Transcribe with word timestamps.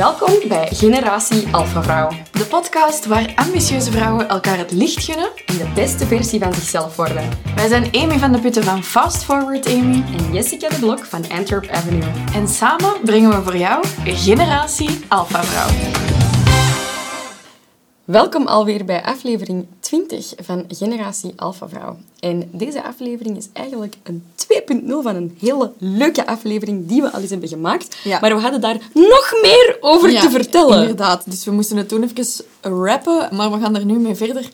Welkom 0.00 0.48
bij 0.48 0.68
Generatie 0.70 1.48
Alpha 1.50 1.82
Vrouw. 1.82 2.08
De 2.32 2.44
podcast 2.44 3.06
waar 3.06 3.32
ambitieuze 3.34 3.90
vrouwen 3.90 4.28
elkaar 4.28 4.58
het 4.58 4.72
licht 4.72 5.04
gunnen. 5.04 5.28
En 5.46 5.56
de 5.56 5.70
beste 5.74 6.06
versie 6.06 6.40
van 6.40 6.54
zichzelf 6.54 6.96
worden. 6.96 7.28
Wij 7.54 7.68
zijn 7.68 7.88
Amy 7.92 8.18
van 8.18 8.32
de 8.32 8.38
Putten 8.38 8.64
van 8.64 8.82
Fast 8.82 9.24
Forward 9.24 9.66
Amy. 9.66 10.04
En 10.16 10.32
Jessica 10.32 10.68
de 10.68 10.78
Blok 10.78 11.04
van 11.04 11.24
Antwerp 11.30 11.68
Avenue. 11.70 12.10
En 12.34 12.48
samen 12.48 12.92
brengen 13.04 13.30
we 13.30 13.42
voor 13.42 13.56
jou 13.56 13.84
Generatie 14.04 15.04
Alpha 15.08 15.42
Vrouw. 15.42 16.29
Welkom 18.10 18.46
alweer 18.46 18.84
bij 18.84 19.02
aflevering 19.02 19.66
20 19.80 20.32
van 20.36 20.64
Generatie 20.68 21.32
Alpha 21.36 21.68
Vrouw. 21.68 21.98
En 22.20 22.48
deze 22.52 22.82
aflevering 22.82 23.36
is 23.36 23.48
eigenlijk 23.52 23.96
een 24.02 24.24
2.0 24.82 24.86
van 24.86 25.16
een 25.16 25.36
hele 25.40 25.72
leuke 25.78 26.26
aflevering 26.26 26.86
die 26.86 27.02
we 27.02 27.10
al 27.10 27.20
eens 27.20 27.30
hebben 27.30 27.48
gemaakt. 27.48 27.96
Ja. 28.04 28.20
Maar 28.20 28.34
we 28.34 28.40
hadden 28.40 28.60
daar 28.60 28.78
nog 28.94 29.32
meer 29.42 29.76
over 29.80 30.10
Ja, 30.10 30.20
te 30.20 30.30
vertellen. 30.30 30.80
Inderdaad. 30.80 31.30
Dus 31.30 31.44
we 31.44 31.50
moesten 31.50 31.76
het 31.76 31.88
toen 31.88 32.02
even 32.02 32.26
rappen, 32.60 33.28
maar 33.32 33.52
we 33.52 33.60
gaan 33.60 33.76
er 33.76 33.84
nu 33.84 33.98
mee 33.98 34.14
verder. 34.14 34.50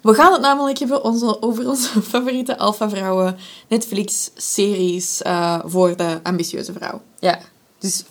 We 0.00 0.14
gaan 0.14 0.32
het 0.32 0.40
namelijk 0.40 0.78
hebben 0.78 1.04
onze, 1.04 1.42
over 1.42 1.68
onze 1.68 2.02
favoriete 2.12 2.58
Alpha 2.58 2.88
Vrouwen 2.88 3.36
Netflix-series 3.68 5.22
eh, 5.22 5.58
voor 5.64 5.96
de 5.96 6.20
ambitieuze 6.22 6.72
vrouw. 6.72 7.00
Ja, 7.18 7.38
dus 7.78 8.04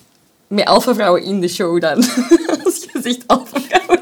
met 0.46 0.64
Alpha 0.64 0.94
Vrouwen 0.94 1.22
in 1.22 1.40
de 1.40 1.48
show 1.48 1.80
dan. 1.80 1.96
Als 2.64 2.84
je 2.92 3.00
zegt 3.02 3.22
Alpha 3.26 3.53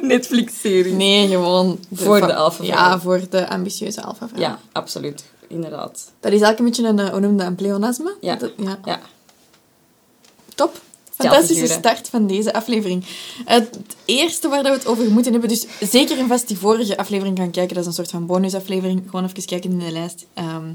Netflix-serie. 0.14 0.92
Nee, 0.92 1.28
gewoon... 1.28 1.78
Voor 1.92 2.20
de 2.20 2.34
Alpha 2.34 2.64
Ja, 2.64 3.00
voor 3.00 3.20
de 3.30 3.48
ambitieuze 3.48 4.00
Vrouw. 4.00 4.28
Ja, 4.40 4.58
absoluut. 4.72 5.24
Inderdaad. 5.48 6.10
Dat 6.20 6.32
is 6.32 6.40
eigenlijk 6.40 6.58
een 6.58 6.64
beetje 6.64 6.86
een, 6.86 6.98
eh, 6.98 7.30
hoe 7.30 7.44
een 7.46 7.54
pleonasme? 7.54 8.14
Ja. 8.20 8.34
Dat- 8.36 8.52
ja. 8.56 8.78
Ja. 8.84 9.00
Top. 10.54 10.80
Fantastische 11.14 11.66
start 11.78 12.08
van 12.08 12.26
deze 12.26 12.52
aflevering. 12.54 13.04
Het 13.44 13.78
eerste 14.04 14.48
waar 14.48 14.62
dat 14.62 14.72
we 14.72 14.78
het 14.78 14.86
over 14.86 15.10
moeten 15.10 15.32
hebben, 15.32 15.48
dus 15.50 15.66
zeker 15.80 16.18
en 16.18 16.26
vast 16.28 16.48
die 16.48 16.58
vorige 16.58 16.96
aflevering 16.96 17.38
gaan 17.38 17.50
kijken, 17.50 17.74
dat 17.74 17.82
is 17.82 17.88
een 17.88 17.94
soort 17.96 18.10
van 18.10 18.26
bonusaflevering. 18.26 19.02
Gewoon 19.10 19.24
even 19.24 19.44
kijken 19.44 19.70
in 19.70 19.78
de 19.78 19.90
lijst. 19.92 20.26
ehm, 20.34 20.72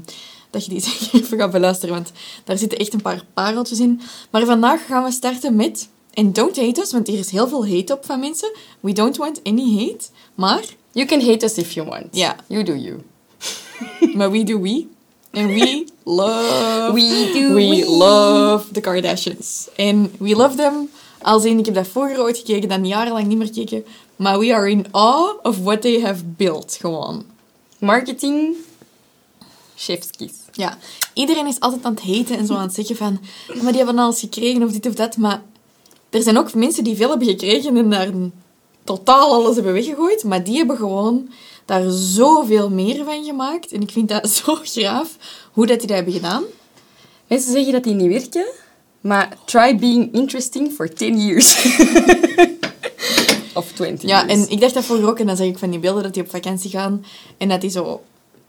dat 0.50 0.64
je 0.64 0.70
die 0.70 0.80
zeker 0.80 1.08
even 1.20 1.38
gaat 1.38 1.50
beluisteren, 1.50 1.94
want 1.94 2.12
daar 2.44 2.58
zitten 2.58 2.78
echt 2.78 2.92
een 2.92 3.02
paar 3.02 3.24
pareltjes 3.34 3.80
in. 3.80 4.00
Maar 4.30 4.44
vandaag 4.44 4.86
gaan 4.86 5.04
we 5.04 5.10
starten 5.10 5.56
met, 5.56 5.88
en 6.14 6.32
don't 6.32 6.56
hate 6.56 6.80
us, 6.80 6.92
want 6.92 7.06
hier 7.06 7.18
is 7.18 7.30
heel 7.30 7.48
veel 7.48 7.68
hate 7.68 7.92
op 7.92 8.04
van 8.04 8.20
mensen. 8.20 8.52
We 8.80 8.92
don't 8.92 9.16
want 9.16 9.40
any 9.44 9.74
hate, 9.76 10.04
maar, 10.34 10.64
You 10.92 11.06
can 11.06 11.20
hate 11.20 11.44
us 11.44 11.54
if 11.58 11.72
you 11.72 11.88
want. 11.88 12.06
Ja. 12.10 12.36
You 12.46 12.64
do 12.64 12.74
you. 12.74 12.98
maar 14.16 14.30
we 14.30 14.44
do 14.44 14.60
we. 14.60 14.86
En 15.30 15.46
we 15.46 15.86
love... 16.04 16.92
We 16.92 17.30
do 17.32 17.54
We 17.54 17.68
we. 17.68 17.86
love 17.90 18.70
the 18.72 18.80
Kardashians. 18.80 19.68
En 19.76 20.12
we 20.18 20.36
love 20.36 20.56
them. 20.56 20.88
Als 21.22 21.44
in, 21.44 21.58
ik 21.58 21.64
heb 21.64 21.74
dat 21.74 21.88
vroeger 21.88 22.20
ooit 22.20 22.38
gekeken, 22.38 22.68
dan 22.68 22.86
jarenlang 22.86 23.26
niet 23.26 23.38
meer 23.38 23.46
gekeken. 23.46 23.84
Maar 24.16 24.38
we 24.38 24.54
are 24.54 24.70
in 24.70 24.86
awe 24.90 25.38
of 25.42 25.58
what 25.58 25.80
they 25.82 26.00
have 26.00 26.24
built, 26.24 26.76
gewoon. 26.80 27.24
Marketing. 27.78 28.54
Chefskis. 29.76 30.32
Ja, 30.52 30.78
iedereen 31.14 31.46
is 31.46 31.60
altijd 31.60 31.84
aan 31.84 31.94
het 31.94 32.02
haten 32.02 32.36
en 32.36 32.46
zo 32.46 32.54
aan 32.54 32.62
het 32.62 32.74
zeggen 32.74 32.96
van... 32.96 33.20
"Ja, 33.54 33.62
Maar 33.62 33.72
die 33.72 33.82
hebben 33.84 33.98
alles 34.02 34.20
gekregen 34.20 34.62
of 34.62 34.72
dit 34.72 34.86
of 34.86 34.94
dat. 34.94 35.16
Maar 35.16 35.42
er 36.10 36.22
zijn 36.22 36.38
ook 36.38 36.54
mensen 36.54 36.84
die 36.84 36.96
veel 36.96 37.08
hebben 37.08 37.28
gekregen 37.28 37.76
en 37.76 37.90
daar 37.90 38.08
totaal 38.84 39.32
alles 39.32 39.54
hebben 39.54 39.72
weggegooid. 39.72 40.24
Maar 40.24 40.44
die 40.44 40.56
hebben 40.56 40.76
gewoon 40.76 41.28
daar 41.64 41.90
zoveel 41.90 42.70
meer 42.70 43.04
van 43.04 43.24
gemaakt. 43.24 43.72
En 43.72 43.80
ik 43.80 43.90
vind 43.90 44.08
dat 44.08 44.28
zo 44.44 44.54
graaf 44.62 45.16
hoe 45.52 45.66
dat 45.66 45.78
die 45.78 45.86
dat 45.86 45.96
hebben 45.96 46.14
gedaan. 46.14 46.42
Mensen 47.26 47.52
zeggen 47.52 47.72
dat 47.72 47.84
die 47.84 47.94
niet 47.94 48.08
werken, 48.08 48.46
maar 49.00 49.36
try 49.44 49.76
being 49.78 50.14
interesting 50.14 50.72
for 50.72 50.92
10 50.92 51.18
years. 51.20 51.54
of 53.54 53.72
20 53.74 54.08
Ja, 54.08 54.24
years. 54.26 54.32
en 54.32 54.50
ik 54.50 54.60
dacht 54.60 54.74
dat 54.74 54.84
vroeger 54.84 55.08
ook. 55.08 55.18
En 55.18 55.26
dan 55.26 55.36
zag 55.36 55.46
ik 55.46 55.58
van 55.58 55.70
die 55.70 55.78
beelden 55.78 56.02
dat 56.02 56.14
die 56.14 56.22
op 56.22 56.30
vakantie 56.30 56.70
gaan. 56.70 57.04
En 57.38 57.48
dat 57.48 57.60
die 57.60 57.70
zo 57.70 58.00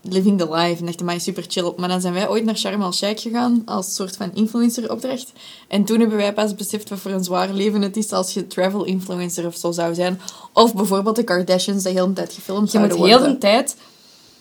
living 0.01 0.37
the 0.37 0.53
life. 0.53 0.79
En 0.79 0.85
dacht, 0.85 1.03
mij 1.03 1.19
super 1.19 1.45
chill. 1.47 1.73
Maar 1.77 1.89
dan 1.89 2.01
zijn 2.01 2.13
wij 2.13 2.29
ooit 2.29 2.43
naar 2.43 2.57
Sharm 2.57 2.81
el-Sheikh 2.81 3.21
gegaan. 3.21 3.61
Als 3.65 3.95
soort 3.95 4.15
van 4.15 4.31
influencer-opdracht. 4.33 5.31
En 5.67 5.83
toen 5.83 5.99
hebben 5.99 6.17
wij 6.17 6.33
pas 6.33 6.55
beseft 6.55 6.89
wat 6.89 6.99
voor 6.99 7.11
een 7.11 7.23
zwaar 7.23 7.49
leven 7.53 7.81
het 7.81 7.97
is 7.97 8.11
als 8.11 8.33
je 8.33 8.47
travel 8.47 8.83
influencer 8.83 9.45
of 9.45 9.55
zo 9.55 9.71
zou 9.71 9.93
zijn. 9.93 10.21
Of 10.53 10.75
bijvoorbeeld 10.75 11.15
de 11.15 11.23
Kardashians 11.23 11.83
die 11.83 11.93
de 11.93 11.99
hele 11.99 12.13
tijd 12.13 12.33
gefilmd 12.33 12.71
je 12.71 12.79
moet 12.79 12.95
heel 12.95 13.19
de 13.19 13.37
tijd 13.37 13.75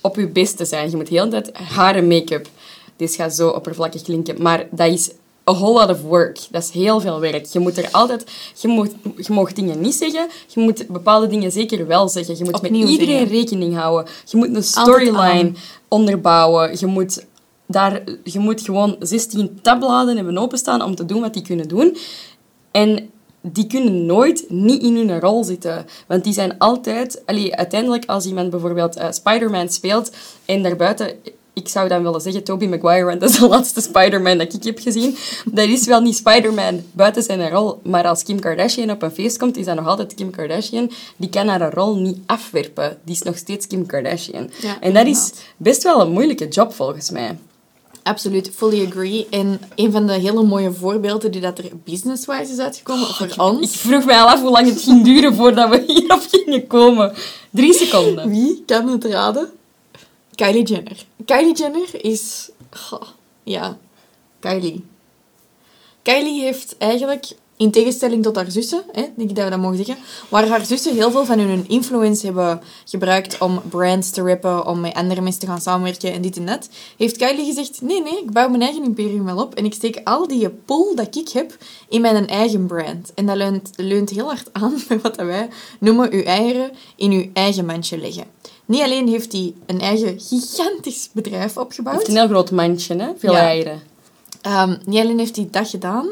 op 0.00 0.16
je 0.16 0.28
beste 0.28 0.64
zijn. 0.64 0.90
Je 0.90 0.96
moet 0.96 1.08
heel 1.08 1.24
de 1.24 1.30
tijd 1.30 1.56
haar 1.56 1.94
en 1.94 2.08
make-up. 2.08 2.48
Dit 2.96 3.14
gaat 3.14 3.34
zo 3.34 3.48
oppervlakkig 3.48 4.02
klinken, 4.02 4.42
maar 4.42 4.66
dat 4.70 4.92
is 4.92 5.10
a 5.48 5.54
whole 5.54 5.72
lot 5.72 5.90
of 5.90 6.02
work. 6.02 6.38
Dat 6.50 6.62
is 6.62 6.70
heel 6.70 7.00
veel 7.00 7.20
werk. 7.20 7.46
Je 7.46 7.58
moet 7.58 7.78
er 7.78 7.88
altijd... 7.90 8.30
Je 8.60 8.68
mag, 8.68 8.86
je 9.16 9.32
mag 9.32 9.52
dingen 9.52 9.80
niet 9.80 9.94
zeggen. 9.94 10.28
Je 10.46 10.60
moet 10.60 10.86
bepaalde 10.88 11.26
dingen 11.26 11.52
zeker 11.52 11.86
wel 11.86 12.08
zeggen. 12.08 12.36
Je 12.36 12.44
moet 12.44 12.54
Opnieuw 12.54 12.80
met 12.80 12.90
iedereen 12.90 13.26
rekening 13.26 13.76
houden. 13.76 14.12
Je 14.24 14.36
moet 14.36 14.54
een 14.54 14.62
storyline 14.62 15.52
onderbouwen. 15.88 16.76
Je 16.78 16.86
moet, 16.86 17.26
daar, 17.66 18.02
je 18.24 18.38
moet 18.38 18.60
gewoon 18.60 18.96
16 18.98 19.58
tabbladen 19.62 20.16
hebben 20.16 20.38
openstaan 20.38 20.82
om 20.82 20.94
te 20.94 21.04
doen 21.04 21.20
wat 21.20 21.34
die 21.34 21.42
kunnen 21.42 21.68
doen. 21.68 21.96
En 22.70 23.10
die 23.40 23.66
kunnen 23.66 24.06
nooit 24.06 24.44
niet 24.48 24.82
in 24.82 24.96
hun 24.96 25.20
rol 25.20 25.44
zitten. 25.44 25.86
Want 26.06 26.24
die 26.24 26.32
zijn 26.32 26.58
altijd... 26.58 27.22
Allee, 27.26 27.56
uiteindelijk, 27.56 28.04
als 28.06 28.26
iemand 28.26 28.50
bijvoorbeeld 28.50 28.96
eh, 28.96 29.10
Spider-Man 29.10 29.68
speelt 29.68 30.16
en 30.44 30.62
daarbuiten... 30.62 31.12
Ik 31.58 31.68
zou 31.68 31.88
dan 31.88 32.02
willen 32.02 32.20
zeggen 32.20 32.44
Tobey 32.44 32.68
Maguire, 32.68 33.04
want 33.04 33.20
dat 33.20 33.30
is 33.30 33.38
de 33.38 33.48
laatste 33.54 33.80
Spider-Man 33.80 34.38
dat 34.38 34.54
ik 34.54 34.64
heb 34.64 34.78
gezien. 34.78 35.16
Dat 35.44 35.68
is 35.68 35.86
wel 35.86 36.00
niet 36.00 36.16
Spider-Man 36.16 36.82
buiten 36.92 37.22
zijn 37.22 37.50
rol. 37.50 37.80
Maar 37.82 38.06
als 38.06 38.22
Kim 38.22 38.40
Kardashian 38.40 38.90
op 38.90 39.02
een 39.02 39.10
feest 39.10 39.38
komt, 39.38 39.56
is 39.56 39.64
dat 39.64 39.76
nog 39.76 39.86
altijd 39.86 40.14
Kim 40.14 40.30
Kardashian. 40.30 40.90
Die 41.16 41.28
kan 41.28 41.48
haar 41.48 41.72
rol 41.72 41.96
niet 41.96 42.18
afwerpen. 42.26 42.98
Die 43.04 43.14
is 43.14 43.22
nog 43.22 43.36
steeds 43.36 43.66
Kim 43.66 43.86
Kardashian. 43.86 44.50
Ja, 44.60 44.80
en 44.80 44.94
dat 44.94 45.06
is 45.06 45.32
best 45.56 45.82
wel 45.82 46.00
een 46.00 46.10
moeilijke 46.10 46.48
job, 46.48 46.74
volgens 46.74 47.10
mij. 47.10 47.36
Absoluut, 48.02 48.50
fully 48.54 48.86
agree. 48.86 49.26
En 49.30 49.60
een 49.74 49.92
van 49.92 50.06
de 50.06 50.12
hele 50.12 50.42
mooie 50.42 50.72
voorbeelden 50.72 51.30
die 51.30 51.40
dat 51.40 51.58
er 51.58 51.70
business-wise 51.84 52.52
is 52.52 52.58
uitgekomen 52.58 53.06
voor 53.06 53.26
Ik 53.26 53.42
ons... 53.42 53.76
vroeg 53.76 54.04
mij 54.04 54.20
al 54.20 54.28
af 54.28 54.40
hoe 54.40 54.50
lang 54.50 54.68
het 54.68 54.80
ging 54.80 55.04
duren 55.04 55.34
voordat 55.34 55.70
we 55.70 55.84
hierop 55.92 56.26
gingen 56.30 56.66
komen. 56.66 57.12
Drie 57.50 57.72
seconden. 57.74 58.28
Wie 58.28 58.62
kan 58.66 58.88
het 58.88 59.04
raden? 59.04 59.50
Kylie 60.38 60.62
Jenner. 60.62 61.04
Kylie 61.24 61.54
Jenner 61.54 62.04
is... 62.04 62.50
ja, 63.42 63.78
Kylie. 64.40 64.84
Kylie 66.02 66.42
heeft 66.42 66.76
eigenlijk, 66.78 67.26
in 67.56 67.70
tegenstelling 67.70 68.22
tot 68.22 68.36
haar 68.36 68.50
zussen, 68.50 68.82
hè, 68.92 69.02
denk 69.16 69.30
ik 69.30 69.34
dat 69.36 69.44
we 69.44 69.50
dat 69.50 69.60
mogen 69.60 69.76
zeggen, 69.76 69.96
waar 70.28 70.48
haar 70.48 70.64
zussen 70.64 70.94
heel 70.94 71.10
veel 71.10 71.24
van 71.24 71.38
hun 71.38 71.68
influence 71.68 72.26
hebben 72.26 72.60
gebruikt 72.84 73.38
om 73.38 73.62
brands 73.68 74.10
te 74.10 74.22
rappen, 74.22 74.66
om 74.66 74.80
met 74.80 74.94
andere 74.94 75.20
mensen 75.20 75.40
te 75.40 75.46
gaan 75.46 75.60
samenwerken 75.60 76.12
en 76.12 76.22
dit 76.22 76.36
en 76.36 76.46
dat, 76.46 76.68
heeft 76.96 77.16
Kylie 77.16 77.44
gezegd, 77.44 77.82
nee, 77.82 78.02
nee, 78.02 78.18
ik 78.18 78.30
bouw 78.30 78.48
mijn 78.48 78.62
eigen 78.62 78.84
imperium 78.84 79.24
wel 79.24 79.42
op 79.42 79.54
en 79.54 79.64
ik 79.64 79.74
steek 79.74 80.00
al 80.04 80.28
die 80.28 80.48
pool 80.48 80.94
dat 80.94 81.16
ik 81.16 81.28
heb 81.28 81.56
in 81.88 82.00
mijn 82.00 82.26
eigen 82.26 82.66
brand. 82.66 83.12
En 83.14 83.26
dat 83.26 83.36
leunt, 83.36 83.70
leunt 83.76 84.10
heel 84.10 84.26
hard 84.26 84.48
aan 84.52 84.78
bij 84.88 85.00
wat 85.00 85.16
wij 85.16 85.48
noemen 85.80 86.12
uw 86.12 86.22
eieren 86.22 86.70
in 86.96 87.10
uw 87.10 87.30
eigen 87.32 87.66
mandje 87.66 87.98
leggen. 87.98 88.24
Niet 88.68 88.82
alleen 88.82 89.08
heeft 89.08 89.32
hij 89.32 89.54
een 89.66 89.80
eigen 89.80 90.20
gigantisch 90.20 91.08
bedrijf 91.12 91.54
Hij 91.54 91.62
opgebouwd, 91.62 91.96
heeft 91.96 92.08
een 92.08 92.16
heel 92.16 92.28
groot 92.28 92.50
mandje, 92.50 92.96
hè? 92.96 93.10
Veel 93.18 93.32
Ja. 93.32 93.38
eieren. 93.38 93.82
Ehm, 94.42 94.76
niet 94.84 95.00
alleen 95.00 95.18
heeft 95.18 95.36
hij 95.36 95.48
dat 95.50 95.68
gedaan. 95.68 96.06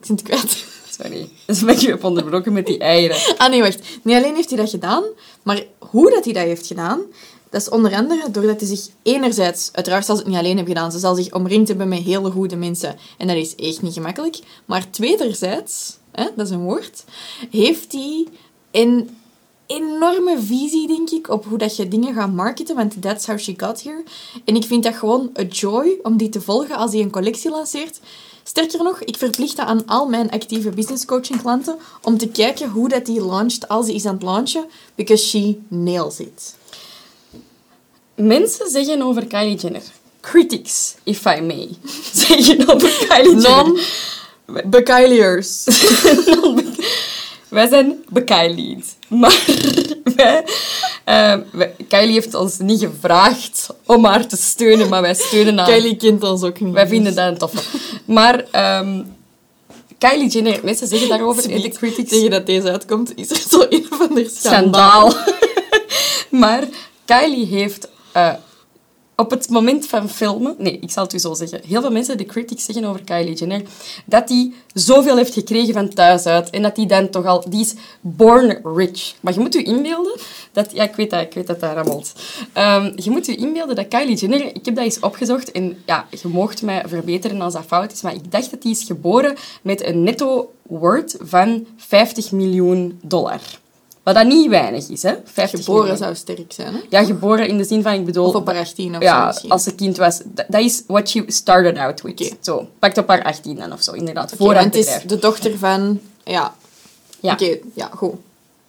Ik 0.00 0.06
zit 0.06 0.20
het 0.20 0.22
kwijt. 0.22 0.64
Sorry. 0.98 1.28
Dat 1.46 1.56
is 1.56 1.60
een 1.60 1.66
beetje 1.66 1.94
op 1.94 2.04
onderbroken 2.04 2.52
met 2.52 2.66
die 2.66 2.78
eieren. 2.78 3.16
Ah 3.38 3.50
nee, 3.50 3.62
wacht. 3.62 3.78
Niet 4.02 4.16
alleen 4.16 4.34
heeft 4.34 4.48
hij 4.48 4.58
dat 4.58 4.70
gedaan, 4.70 5.04
maar 5.42 5.62
hoe 5.78 6.10
dat 6.10 6.24
hij 6.24 6.32
dat 6.32 6.42
heeft 6.42 6.66
gedaan, 6.66 7.00
dat 7.50 7.60
is 7.60 7.68
onder 7.68 7.94
andere 7.94 8.30
doordat 8.30 8.60
hij 8.60 8.68
zich 8.76 8.86
enerzijds, 9.02 9.70
uiteraard 9.72 10.04
zal 10.06 10.16
ze 10.16 10.22
het 10.22 10.30
niet 10.30 10.40
alleen 10.40 10.56
hebben 10.56 10.74
gedaan, 10.74 10.92
ze 10.92 10.98
zal 10.98 11.14
zich 11.14 11.32
omringd 11.34 11.68
hebben 11.68 11.88
met 11.88 11.98
hele 12.02 12.30
goede 12.30 12.56
mensen. 12.56 12.96
En 13.18 13.26
dat 13.26 13.36
is 13.36 13.54
echt 13.54 13.82
niet 13.82 13.92
gemakkelijk. 13.92 14.38
Maar 14.64 14.90
tweederzijds, 14.90 15.96
hè, 16.12 16.24
dat 16.36 16.46
is 16.46 16.52
een 16.52 16.62
woord, 16.62 17.04
heeft 17.50 17.92
hij 17.92 18.26
een 18.70 19.17
enorme 19.68 20.38
visie, 20.40 20.86
denk 20.86 21.10
ik, 21.10 21.28
op 21.28 21.44
hoe 21.44 21.58
dat 21.58 21.76
je 21.76 21.88
dingen 21.88 22.14
gaat 22.14 22.32
marketen, 22.32 22.76
want 22.76 23.02
that's 23.02 23.26
how 23.26 23.38
she 23.38 23.54
got 23.56 23.82
here. 23.82 24.02
En 24.44 24.56
ik 24.56 24.64
vind 24.64 24.82
dat 24.82 24.94
gewoon 24.94 25.30
een 25.32 25.46
joy 25.46 25.98
om 26.02 26.16
die 26.16 26.28
te 26.28 26.40
volgen 26.40 26.76
als 26.76 26.92
hij 26.92 27.00
een 27.00 27.10
collectie 27.10 27.50
lanceert. 27.50 28.00
Sterker 28.42 28.82
nog, 28.82 29.00
ik 29.02 29.16
verplicht 29.16 29.56
dat 29.56 29.66
aan 29.66 29.86
al 29.86 30.08
mijn 30.08 30.30
actieve 30.30 30.70
business 30.70 31.04
coaching 31.04 31.40
klanten 31.40 31.76
om 32.02 32.18
te 32.18 32.28
kijken 32.28 32.70
hoe 32.70 32.88
dat 32.88 33.06
die 33.06 33.24
launcht 33.24 33.68
als 33.68 33.86
hij 33.86 33.94
is 33.94 34.04
aan 34.04 34.14
het 34.14 34.22
launchen, 34.22 34.64
because 34.94 35.26
she 35.26 35.58
nails 35.68 36.20
it. 36.20 36.56
Mensen 38.14 38.70
zeggen 38.70 39.02
over 39.02 39.26
Kylie 39.26 39.56
Jenner. 39.56 39.82
Critics, 40.20 40.94
if 41.02 41.24
I 41.24 41.40
may. 41.40 41.68
Zeggen 42.26 42.68
over 42.68 43.06
Kylie 43.08 43.40
Jenner. 43.40 43.80
Non-bekyliers. 44.46 45.64
Wij 47.58 47.68
zijn 47.68 48.04
bekijlied. 48.08 48.96
Maar 49.08 49.44
wij, 50.16 50.44
eh, 51.04 51.34
wij- 51.52 51.74
Kylie 51.88 52.12
heeft 52.12 52.34
ons 52.34 52.58
niet 52.58 52.80
gevraagd 52.80 53.66
om 53.86 54.04
haar 54.04 54.26
te 54.26 54.36
steunen, 54.36 54.88
maar 54.88 55.02
wij 55.02 55.14
steunen 55.14 55.58
haar. 55.58 55.66
Kylie 55.66 55.96
kent 55.96 56.22
ons 56.22 56.42
ook 56.42 56.60
niet. 56.60 56.72
Wij 56.74 56.88
vinden 56.88 57.14
dat 57.14 57.26
een 57.28 57.38
toffe. 57.38 57.58
Maar 58.04 58.44
ehm, 58.50 59.02
Kylie 59.98 60.28
Jenner, 60.28 60.60
mensen 60.62 60.86
zeggen 60.86 61.08
daarover 61.08 61.50
in 61.50 61.60
de 61.60 61.68
critics. 61.68 62.10
Tegen 62.10 62.30
dat 62.30 62.46
deze 62.46 62.70
uitkomt, 62.70 63.12
is 63.16 63.30
er 63.30 63.36
zo 63.50 63.66
een 63.68 63.86
of 63.90 64.00
ander 64.08 64.30
Schandaal. 64.30 65.10
schandaal. 65.10 65.34
maar 66.42 66.64
Kylie 67.04 67.46
heeft 67.46 67.88
eh, 68.12 68.32
op 69.20 69.30
het 69.30 69.48
moment 69.48 69.86
van 69.86 70.08
filmen... 70.08 70.54
Nee, 70.58 70.78
ik 70.80 70.90
zal 70.90 71.02
het 71.02 71.12
u 71.12 71.18
zo 71.18 71.34
zeggen. 71.34 71.60
Heel 71.66 71.80
veel 71.80 71.90
mensen, 71.90 72.18
de 72.18 72.26
critics, 72.26 72.64
zeggen 72.64 72.84
over 72.84 73.04
Kylie 73.04 73.34
Jenner 73.34 73.62
dat 74.04 74.28
hij 74.28 74.52
zoveel 74.74 75.16
heeft 75.16 75.32
gekregen 75.32 75.74
van 75.74 75.88
thuis 75.88 76.26
uit. 76.26 76.50
En 76.50 76.62
dat 76.62 76.76
hij 76.76 76.86
dan 76.86 77.10
toch 77.10 77.24
al... 77.24 77.44
Die 77.50 77.60
is 77.60 77.74
born 78.00 78.60
rich. 78.76 79.14
Maar 79.20 79.32
je 79.32 79.40
moet 79.40 79.54
u 79.54 79.64
inbeelden 79.64 80.16
dat... 80.52 80.72
Ja, 80.72 80.84
ik 80.84 80.94
weet 80.94 81.10
dat, 81.10 81.20
ik 81.20 81.34
weet 81.34 81.46
dat 81.46 81.60
dat 81.60 81.72
rammelt. 81.72 82.12
Ehm, 82.52 82.92
je 82.96 83.10
moet 83.10 83.28
u 83.28 83.36
inbeelden 83.36 83.76
dat 83.76 83.88
Kylie 83.88 84.16
Jenner... 84.16 84.44
Ik 84.44 84.64
heb 84.64 84.74
dat 84.74 84.84
eens 84.84 85.00
opgezocht 85.00 85.52
en 85.52 85.82
ja, 85.86 86.06
je 86.10 86.28
moogt 86.28 86.62
mij 86.62 86.82
verbeteren 86.86 87.40
als 87.40 87.52
dat 87.52 87.64
fout 87.66 87.92
is. 87.92 88.02
Maar 88.02 88.14
ik 88.14 88.32
dacht 88.32 88.50
dat 88.50 88.62
hij 88.62 88.72
is 88.72 88.84
geboren 88.84 89.36
met 89.62 89.84
een 89.84 90.02
netto 90.02 90.52
worth 90.62 91.16
van 91.20 91.66
50 91.76 92.32
miljoen 92.32 92.98
dollar. 93.02 93.40
Wat 94.08 94.16
dat 94.16 94.26
niet 94.26 94.48
weinig 94.48 94.88
is, 94.88 95.02
hè? 95.02 95.14
50 95.24 95.58
Geboren 95.60 95.80
miljoen. 95.82 96.02
zou 96.02 96.14
sterk 96.14 96.52
zijn, 96.52 96.74
hè? 96.74 96.80
Ja, 96.88 97.04
geboren 97.04 97.48
in 97.48 97.56
de 97.58 97.64
zin 97.64 97.82
van, 97.82 97.92
ik 97.92 98.04
bedoel... 98.04 98.26
Of 98.26 98.34
op 98.34 98.46
haar 98.46 98.56
18 98.56 98.88
of 98.88 98.94
zo 98.94 99.08
ja, 99.08 99.26
misschien. 99.26 99.50
als 99.50 99.62
ze 99.62 99.74
kind 99.74 99.96
was. 99.96 100.20
Dat 100.48 100.60
is 100.60 100.82
what 100.86 101.08
she 101.08 101.24
started 101.26 101.78
out 101.78 102.02
with. 102.02 102.36
Zo, 102.40 102.68
pakt 102.78 102.98
op 102.98 103.08
haar 103.08 103.22
18 103.22 103.56
dan 103.56 103.72
of 103.72 103.82
zo, 103.82 103.92
inderdaad. 103.92 104.32
Voor 104.36 104.54
want 104.54 104.74
het 104.74 104.86
het 104.86 104.86
is 105.02 105.02
de 105.08 105.18
dochter 105.18 105.58
van... 105.58 106.00
Ja. 106.24 106.54
Ja. 107.20 107.32
Oké, 107.32 107.58
ja, 107.74 107.90
goed. 107.96 108.14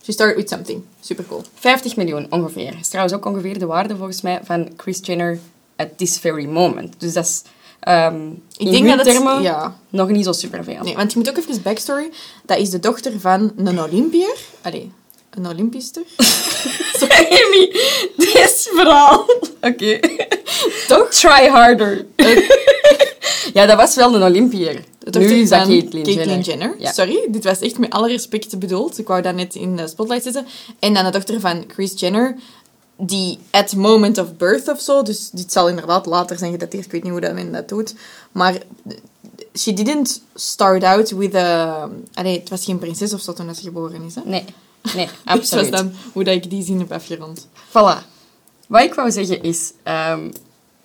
She 0.03 0.11
started 0.11 0.35
with 0.37 0.49
something. 0.49 0.81
Super 0.99 1.25
cool. 1.27 1.41
50 1.53 1.95
miljoen 1.95 2.27
ongeveer. 2.29 2.77
is 2.79 2.87
trouwens 2.87 3.15
ook 3.15 3.25
ongeveer 3.25 3.59
de 3.59 3.65
waarde 3.65 3.95
volgens 3.95 4.21
mij 4.21 4.39
van 4.43 4.75
Kris 4.75 4.99
Jenner 5.01 5.39
at 5.75 5.87
this 5.95 6.17
very 6.17 6.45
moment. 6.45 6.93
Dus 6.97 7.13
dat 7.13 7.25
is 7.25 7.41
ehm 7.79 8.27
Ik 8.57 8.65
in 8.65 8.71
denk 8.71 8.87
dat 8.87 9.05
het- 9.05 9.15
termen 9.15 9.41
ja. 9.41 9.75
nog 9.89 10.09
niet 10.09 10.25
zo 10.25 10.31
superveel. 10.31 10.83
Nee, 10.83 10.95
want 10.95 11.11
je 11.13 11.17
moet 11.19 11.29
ook 11.29 11.37
even 11.37 11.61
backstory. 11.61 12.09
Dat 12.45 12.57
is 12.57 12.69
de 12.69 12.79
dochter 12.79 13.19
van 13.19 13.51
een 13.57 13.81
Olympiër. 13.81 14.35
Allee, 14.61 14.91
een 15.29 15.47
Olympister. 15.47 16.03
Amy, 17.41 17.71
dit 18.17 18.69
verhaal. 18.73 19.25
Oké. 19.61 19.99
Toch? 20.87 21.09
Try 21.09 21.47
harder. 21.47 22.05
ja, 23.53 23.65
dat 23.65 23.77
was 23.77 23.95
wel 23.95 24.15
een 24.15 24.23
Olympiër. 24.23 24.83
De 24.99 25.11
dochter 25.11 25.31
Nu 25.31 25.41
is 25.41 25.49
dat 25.49 25.67
Caitlyn 25.67 26.41
Jenner. 26.41 26.75
Ja. 26.77 26.91
Sorry, 26.91 27.27
dit 27.29 27.43
was 27.43 27.59
echt 27.59 27.77
met 27.77 27.89
alle 27.89 28.07
respect 28.07 28.59
bedoeld. 28.59 28.97
Ik 28.97 29.07
wou 29.07 29.21
dat 29.21 29.35
net 29.35 29.55
in 29.55 29.75
de 29.75 29.87
spotlight 29.87 30.23
zetten. 30.23 30.45
En 30.79 30.93
dan 30.93 31.05
de 31.05 31.11
dochter 31.11 31.39
van 31.39 31.65
Kris 31.65 31.93
Jenner, 31.95 32.35
die 32.97 33.39
at 33.51 33.75
moment 33.75 34.17
of 34.17 34.35
birth 34.35 34.67
of 34.67 34.81
zo, 34.81 35.01
dus 35.01 35.29
dit 35.29 35.51
zal 35.51 35.69
inderdaad 35.69 36.05
later 36.05 36.37
zijn 36.37 36.51
gedateerd, 36.51 36.85
ik 36.85 36.91
weet 36.91 37.03
niet 37.03 37.11
hoe 37.11 37.21
dat 37.21 37.33
men 37.33 37.51
dat 37.51 37.69
doet, 37.69 37.95
maar 38.31 38.57
she 39.53 39.73
didn't 39.73 40.21
start 40.35 40.83
out 40.83 41.11
with 41.11 41.35
a... 41.35 41.89
Allee, 42.13 42.39
het 42.39 42.49
was 42.49 42.65
geen 42.65 42.79
prinses 42.79 43.13
of 43.13 43.21
zo 43.21 43.33
toen 43.33 43.55
ze 43.55 43.61
geboren 43.61 44.03
is, 44.03 44.15
hè? 44.15 44.21
Nee, 44.25 44.45
nee, 44.95 45.05
Dat 45.25 45.37
was 45.37 45.37
absoluut. 45.37 45.71
dan 45.71 45.93
hoe 46.13 46.23
dat 46.23 46.33
ik 46.33 46.49
die 46.49 46.63
zin 46.63 46.79
heb 46.79 46.91
afgerond. 46.91 47.47
Voilà. 47.67 48.05
Wat 48.67 48.81
ik 48.81 48.93
wou 48.93 49.11
zeggen 49.11 49.43
is 49.43 49.71
ehm, 49.83 50.31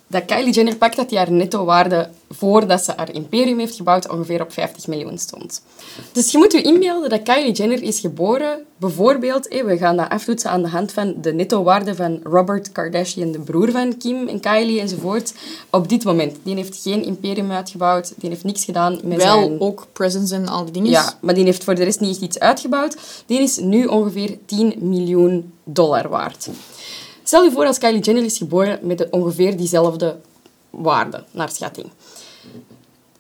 dat 0.06 0.24
Kylie 0.24 0.52
Jenner 0.52 0.76
pakt 0.76 0.96
dat 0.96 1.08
die 1.08 1.18
haar 1.18 1.32
netto-waarde 1.32 2.10
voordat 2.36 2.84
ze 2.84 2.92
haar 2.96 3.12
imperium 3.14 3.58
heeft 3.58 3.76
gebouwd 3.76 4.08
ongeveer 4.10 4.42
op 4.42 4.52
50 4.52 4.86
miljoen 4.86 5.18
stond. 5.18 5.62
Dus 6.12 6.32
je 6.32 6.38
moet 6.38 6.52
je 6.52 6.62
inbeelden 6.62 7.10
dat 7.10 7.22
Kylie 7.22 7.52
Jenner 7.52 7.82
is 7.82 8.00
geboren, 8.00 8.64
bijvoorbeeld, 8.76 9.46
hé, 9.52 9.64
we 9.64 9.76
gaan 9.76 9.96
dat 9.96 10.08
aftoetsen 10.08 10.50
aan 10.50 10.62
de 10.62 10.68
hand 10.68 10.92
van 10.92 11.14
de 11.20 11.32
netto-waarde 11.32 11.94
van 11.94 12.20
Robert 12.22 12.72
Kardashian, 12.72 13.32
de 13.32 13.40
broer 13.40 13.70
van 13.70 13.96
Kim 13.98 14.28
en 14.28 14.40
Kylie 14.40 14.80
enzovoort, 14.80 15.32
op 15.70 15.88
dit 15.88 16.04
moment. 16.04 16.36
Die 16.42 16.54
heeft 16.54 16.82
geen 16.82 17.04
imperium 17.04 17.50
uitgebouwd, 17.50 18.12
die 18.16 18.30
heeft 18.30 18.44
niks 18.44 18.64
gedaan 18.64 19.00
met 19.04 19.22
Wel 19.22 19.38
zijn... 19.38 19.60
ook 19.60 19.86
presence 19.92 20.34
en 20.34 20.48
al 20.48 20.64
die 20.64 20.72
dingen. 20.72 20.90
Ja, 20.90 21.18
maar 21.20 21.34
die 21.34 21.44
heeft 21.44 21.64
voor 21.64 21.74
de 21.74 21.84
rest 21.84 22.00
niet 22.00 22.10
echt 22.10 22.20
iets 22.20 22.38
uitgebouwd. 22.38 22.96
Die 23.26 23.40
is 23.40 23.56
nu 23.56 23.86
ongeveer 23.86 24.38
10 24.46 24.74
miljoen 24.78 25.52
dollar 25.64 26.08
waard. 26.08 26.48
Stel 27.22 27.42
je 27.44 27.50
voor 27.50 27.66
als 27.66 27.78
Kylie 27.78 28.00
Jenner 28.00 28.24
is 28.24 28.38
geboren 28.38 28.78
met 28.82 28.98
de- 28.98 29.08
ongeveer 29.10 29.56
diezelfde 29.56 30.16
waarde, 30.70 31.24
naar 31.30 31.50
schatting. 31.50 31.86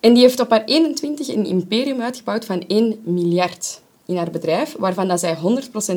En 0.00 0.14
die 0.14 0.22
heeft 0.22 0.40
op 0.40 0.50
haar 0.50 0.64
21 0.64 1.28
een 1.28 1.46
imperium 1.46 2.00
uitgebouwd 2.00 2.44
van 2.44 2.64
1 2.66 3.00
miljard 3.04 3.80
in 4.06 4.16
haar 4.16 4.30
bedrijf, 4.30 4.76
waarvan 4.78 5.08
dat 5.08 5.20
zij 5.20 5.36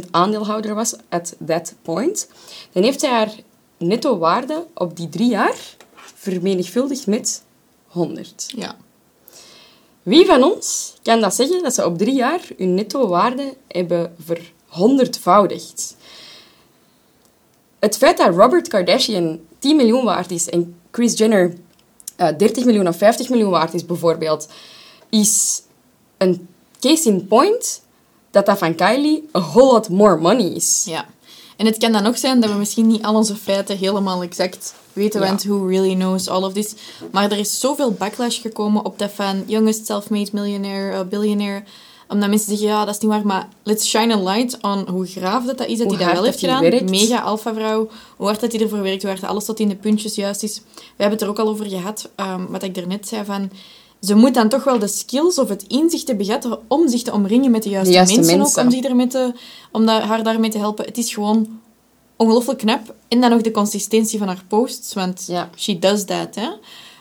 100% 0.06 0.10
aandeelhouder 0.12 0.76
was 0.76 0.96
at 1.10 1.36
that 1.46 1.76
point. 1.82 2.30
Dan 2.72 2.84
heeft 2.84 3.00
zij 3.00 3.10
haar 3.10 3.32
netto 3.78 4.18
waarde 4.18 4.66
op 4.74 4.98
die 4.98 5.10
drie 5.10 5.30
jaar 5.30 5.76
vermenigvuldigd 5.96 7.08
met 7.08 7.44
100. 7.88 8.54
Ja. 8.56 8.76
Wie 10.04 10.26
van 10.26 10.44
ons 10.44 10.94
kan 11.04 11.22
dat 11.22 11.36
zeggen, 11.36 11.64
dat 11.64 11.74
ze 11.74 11.86
op 11.86 11.98
drie 11.98 12.16
jaar 12.16 12.42
hun 12.58 12.74
netto-waarde 12.74 13.54
hebben 13.68 14.16
verhonderdvoudigd? 14.20 15.96
Het 17.80 17.98
feit 17.98 18.18
dat 18.18 18.36
Robert 18.36 18.68
Kardashian 18.68 19.40
10 19.60 19.76
miljoen 19.76 20.04
waard 20.04 20.32
is 20.32 20.50
en 20.50 20.76
Kris 20.92 21.18
Jenner 21.18 21.54
eh, 22.18 22.28
30 22.38 22.66
miljoen 22.66 22.88
of 22.88 22.98
50 22.98 23.30
miljoen 23.30 23.50
waard 23.50 23.74
is, 23.74 23.86
bijvoorbeeld, 23.86 24.48
is 25.10 25.62
een 26.18 26.48
case 26.80 27.10
in 27.10 27.28
point 27.28 27.82
dat 28.32 28.46
dat 28.46 28.58
van 28.58 28.76
Kylie 28.76 29.30
a 29.36 29.40
whole 29.40 29.72
lot 29.72 29.90
more 29.90 30.18
money 30.18 30.46
is. 30.48 30.84
Ja. 30.86 31.06
En 31.58 31.66
het 31.66 31.78
kan 31.78 31.92
dan 31.92 32.06
ook 32.06 32.18
zijn 32.18 32.40
dat 32.40 32.52
we 32.52 32.56
misschien 32.58 32.88
niet 32.88 33.04
al 33.04 33.16
onze 33.16 33.36
feiten 33.36 33.78
helemaal 33.78 34.22
exact 34.22 34.74
weten, 34.94 35.22
Ja. 35.22 35.28
want 35.28 35.44
who 35.44 35.68
really 35.68 35.94
knows 35.96 36.28
all 36.28 36.44
of 36.44 36.54
this. 36.54 36.74
Maar 37.12 37.32
er 37.32 37.38
is 37.38 37.60
zoveel 37.60 37.92
backlash 37.92 38.42
gekomen 38.42 38.86
op 38.86 39.00
dat 39.00 39.12
van 39.12 39.44
youngest 39.48 39.86
self-made 39.86 40.30
millionaire, 40.34 40.94
uh, 40.98 41.02
billionaire. 41.10 41.64
Omdat 42.10 42.30
mensen 42.30 42.50
zeggen, 42.50 42.68
ja, 42.68 42.86
dat 42.86 42.96
is 42.96 43.02
niet 43.02 43.12
waar, 43.12 43.26
maar 43.26 43.48
let's 43.64 43.88
shine 43.88 44.14
a 44.14 44.20
light 44.34 44.58
on 44.62 44.88
hoe 44.90 45.06
graaf 45.06 45.46
dat, 45.46 45.58
dat 45.58 45.68
is, 45.68 45.78
dat 45.78 45.88
Hoe 45.88 45.96
hij 45.98 46.06
dat 46.06 46.14
wel 46.16 46.24
heeft 46.24 46.40
gedaan. 46.40 46.62
werkt. 46.62 46.90
Mega 46.90 47.20
alpha-vrouw. 47.20 47.90
Hoe 48.18 48.26
hard 48.28 48.40
dat 48.40 48.52
hij 48.52 48.62
ervoor 48.62 48.82
werkt, 48.82 49.02
hoe 49.02 49.12
hard 49.12 49.24
alles 49.24 49.46
tot 49.46 49.60
in 49.60 49.68
de 49.70 49.76
puntjes 49.76 50.16
juist 50.16 50.44
is. 50.44 50.62
We 50.76 50.82
hebben 51.04 51.12
het 51.18 51.22
er 51.22 51.30
ook 51.30 51.40
al 51.40 51.48
over 51.48 51.66
gehad, 51.66 52.10
ehm, 52.16 52.46
wat 52.50 52.64
ik 52.64 52.76
daarnet 52.76 53.08
zei 53.08 53.26
van... 53.26 53.50
Ze 54.02 54.16
moet 54.16 54.34
dan 54.34 54.50
toch 54.50 54.64
wel 54.64 54.80
de 54.80 54.88
skills 54.88 55.40
of 55.40 55.50
het 55.50 55.64
inzicht 55.68 56.08
hebben 56.08 56.26
gehad 56.26 56.60
om 56.68 56.88
zich 56.90 57.02
te 57.02 57.12
omringen 57.14 57.52
met 57.52 57.64
de 57.64 57.70
juiste, 57.70 57.90
De 57.92 57.96
juiste 57.98 58.16
mensen, 58.16 58.38
mensen. 58.38 58.60
ook, 58.62 58.66
om, 58.68 58.72
zich 58.74 58.84
ermee 58.84 59.08
te, 59.08 59.34
om 59.72 59.88
haar 59.88 60.24
daarmee 60.24 60.50
te 60.50 60.58
helpen. 60.58 60.86
Het 60.86 60.98
is 60.98 61.14
gewoon 61.14 61.60
ongelooflijk 62.16 62.60
knap. 62.60 62.94
En 63.08 63.22
dan 63.22 63.30
nog 63.30 63.42
de 63.42 63.52
consistentie 63.52 64.20
van 64.20 64.28
haar 64.28 64.44
posts, 64.48 64.94
want 64.94 65.24
Ja. 65.28 65.50
she 65.56 65.80
does 65.80 66.06
that, 66.06 66.36
hè. 66.36 66.48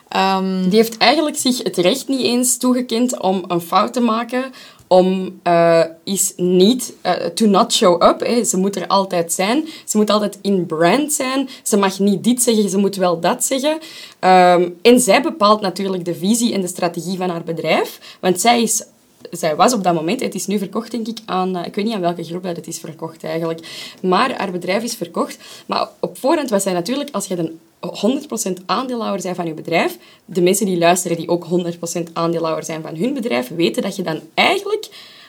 Ehm, 0.09 0.63
Die 0.69 0.79
heeft 0.79 0.97
eigenlijk 0.97 1.37
zich 1.37 1.63
het 1.63 1.77
recht 1.77 2.09
niet 2.09 2.21
eens 2.21 2.57
toegekend 2.57 3.21
om 3.21 3.45
een 3.49 3.61
fout 3.61 3.93
te 3.93 4.01
maken, 4.01 4.53
om 4.87 5.41
eh, 5.43 5.83
is 6.05 6.33
niet 6.37 6.95
eh, 7.01 7.13
to 7.13 7.47
not 7.47 7.73
show 7.73 8.03
up. 8.03 8.21
Hè. 8.21 8.45
Ze 8.45 8.57
moet 8.57 8.77
er 8.77 8.87
altijd 8.87 9.33
zijn. 9.33 9.69
Ze 9.85 9.97
moet 9.97 10.11
altijd 10.11 10.39
in 10.43 10.67
brand 10.67 11.13
zijn. 11.13 11.49
Ze 11.63 11.77
mag 11.77 11.99
niet 11.99 12.25
dit 12.25 12.43
zeggen, 12.43 12.71
ze 12.71 12.79
moet 12.79 12.97
wel 12.97 13.21
dat 13.21 13.45
zeggen. 13.45 13.79
Ehm, 14.19 14.69
en 14.83 15.01
zij 15.01 15.23
bepaalt 15.23 15.61
natuurlijk 15.61 16.05
de 16.05 16.15
visie 16.15 16.53
en 16.53 16.61
de 16.61 16.67
strategie 16.67 17.17
van 17.17 17.31
haar 17.31 17.45
bedrijf, 17.45 18.17
want 18.21 18.41
zij 18.41 18.63
is 18.63 18.85
zij 19.31 19.57
was 19.57 19.73
op 19.73 19.85
dat 19.85 19.95
moment, 19.95 20.21
het 20.21 20.35
is 20.35 20.47
nu 20.47 20.59
verkocht 20.59 20.91
denk 20.91 21.07
ik 21.09 21.19
aan, 21.25 21.57
eh, 21.57 21.67
ik 21.67 21.75
weet 21.75 21.85
niet 21.85 21.95
aan 21.95 22.01
welke 22.01 22.25
groep 22.25 22.43
dat 22.43 22.57
het 22.57 22.67
is 22.67 22.79
verkocht 22.79 23.25
eigenlijk, 23.25 23.95
maar 24.03 24.39
haar 24.39 24.51
bedrijf 24.51 24.83
is 24.83 24.95
verkocht. 24.95 25.39
Maar 25.67 25.89
op 26.01 26.19
voorhand 26.19 26.51
was 26.51 26.63
zij 26.63 26.73
natuurlijk, 26.73 27.11
als 27.13 27.27
je 27.27 27.39
een 27.39 27.59
100% 27.81 28.63
aandeelhouder 28.67 29.23
bent 29.23 29.37
van 29.37 29.47
je 29.47 29.55
bedrijf, 29.55 29.99
de 30.25 30.43
mensen 30.43 30.67
die 30.67 30.79
luisteren 30.79 31.17
die 31.17 31.29
ook 31.29 31.45
100% 31.45 32.13
aandeelhouder 32.13 32.65
zijn 32.65 32.83
van 32.83 32.97
hun 32.97 33.15
bedrijf, 33.15 33.49
weten 33.49 33.83
dat 33.83 33.97
je 33.97 34.03
dan 34.03 34.21
eigenlijk 34.35 34.89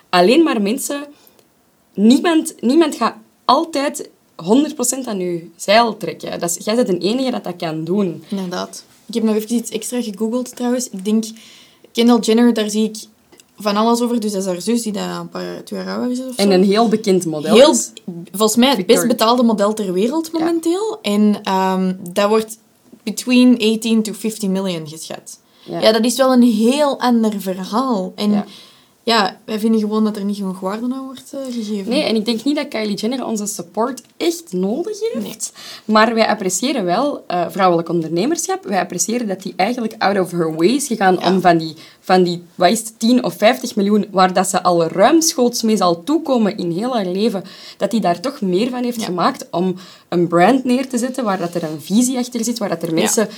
alleen 0.09 0.43
maar 0.43 0.61
mensen, 0.61 1.03
niemand, 1.93 2.55
niemand 2.59 2.95
gaat 2.95 3.15
altijd 3.45 4.09
100% 4.35 5.07
aan 5.07 5.19
je 5.19 5.49
zeil 5.55 5.97
trekken. 5.97 6.39
Dat 6.39 6.49
is, 6.49 6.65
jij 6.65 6.75
bent 6.75 6.87
de 6.87 6.97
enige 6.97 7.31
dat 7.31 7.43
dat 7.43 7.55
kan 7.55 7.83
doen. 7.83 8.23
Inderdaad. 8.29 8.83
Ik 9.07 9.13
heb 9.13 9.23
nog 9.23 9.35
even 9.35 9.55
iets 9.55 9.71
extra 9.71 10.01
gegoogeld 10.01 10.55
trouwens. 10.55 10.89
Ik 10.89 11.05
denk, 11.05 11.25
Kendall 11.91 12.19
Jenner, 12.19 12.53
daar 12.53 12.69
zie 12.69 12.83
ik 12.83 12.97
van 13.57 13.77
alles 13.77 14.01
over. 14.01 14.19
Dus 14.19 14.31
dat 14.31 14.41
is 14.41 14.47
haar 14.47 14.61
zus, 14.61 14.81
die 14.81 14.91
daar 14.91 15.19
een 15.19 15.29
paar, 15.29 15.63
twee 15.63 15.83
jaar 15.83 15.89
ouder 15.93 16.11
is 16.11 16.19
of 16.19 16.35
zo. 16.35 16.41
En 16.41 16.51
een 16.51 16.63
heel 16.63 16.87
bekend 16.87 17.25
model. 17.25 17.55
Heel, 17.55 17.75
volgens 18.31 18.55
mij 18.55 18.69
het 18.69 18.85
best 18.85 19.07
betaalde 19.07 19.43
model 19.43 19.73
ter 19.73 19.93
wereld 19.93 20.31
momenteel. 20.31 20.99
En 21.01 21.39
ehm, 21.43 21.93
dat 22.11 22.29
wordt 22.29 22.57
between 23.03 23.57
18 23.59 24.03
to 24.03 24.13
50 24.13 24.49
million 24.49 24.87
geschat. 24.87 25.39
Ja. 25.63 25.79
Ja. 25.79 25.91
dat 25.91 26.05
is 26.05 26.15
wel 26.15 26.33
een 26.33 26.43
heel 26.43 26.99
ander 26.99 27.33
verhaal. 27.41 28.11
En 28.15 28.31
Ja. 28.31 28.45
Ja, 29.07 29.37
wij 29.45 29.59
vinden 29.59 29.79
gewoon 29.79 30.03
dat 30.03 30.15
er 30.17 30.23
niet 30.23 30.35
genoeg 30.35 30.59
waarde 30.59 30.93
aan 30.93 31.05
wordt 31.05 31.33
eh, 31.33 31.39
gegeven. 31.53 31.89
Nee, 31.89 32.03
en 32.03 32.15
ik 32.15 32.25
denk 32.25 32.43
niet 32.43 32.55
dat 32.55 32.67
Kylie 32.67 32.95
Jenner 32.95 33.25
onze 33.25 33.45
support 33.45 34.01
echt 34.17 34.43
nodig 34.53 34.97
heeft. 35.13 35.51
Maar 35.85 36.13
wij 36.13 36.27
appreciëren 36.27 36.85
wel 36.85 37.23
eh, 37.27 37.45
vrouwelijk 37.49 37.89
ondernemerschap. 37.89 38.63
Wij 38.65 38.79
appreciëren 38.79 39.27
dat 39.27 39.41
die 39.41 39.53
eigenlijk 39.55 39.95
out 39.97 40.19
of 40.19 40.31
her 40.31 40.55
way 40.55 40.67
is 40.67 40.87
gegaan 40.87 41.17
Ja. 41.19 41.31
om 41.31 41.41
van 41.41 41.57
die, 41.57 41.73
van 41.99 42.23
die 42.23 42.43
wat 42.55 42.69
is 42.69 42.79
het, 42.79 42.93
10 42.99 43.23
of 43.23 43.33
50 43.33 43.75
miljoen, 43.75 44.05
waar 44.11 44.33
dat 44.33 44.47
ze 44.49 44.63
al 44.63 44.83
ruimschoots 44.87 45.61
mee 45.61 45.77
zal 45.77 46.03
toekomen 46.03 46.57
in 46.57 46.71
heel 46.71 46.95
haar 46.95 47.05
leven, 47.05 47.43
dat 47.77 47.91
die 47.91 47.99
daar 48.01 48.19
toch 48.19 48.41
meer 48.41 48.69
van 48.69 48.83
heeft 48.83 48.99
Ja. 48.99 49.05
gemaakt 49.05 49.47
om 49.51 49.75
een 50.09 50.27
brand 50.27 50.63
neer 50.63 50.87
te 50.89 50.97
zetten 50.97 51.23
waar 51.23 51.37
dat 51.39 51.55
er 51.55 51.63
een 51.63 51.81
visie 51.81 52.17
achter 52.17 52.43
zit, 52.43 52.57
waar 52.57 52.69
dat 52.69 52.83
er 52.83 52.93
mensen... 52.93 53.29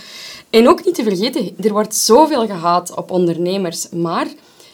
En 0.50 0.70
ook 0.70 0.86
niet 0.86 0.96
te 0.96 1.04
vergeten, 1.04 1.52
er 1.62 1.72
wordt 1.72 1.96
zoveel 1.96 2.46
gehaat 2.46 2.96
op 2.96 3.12
ondernemers, 3.12 3.90
maar 3.90 4.28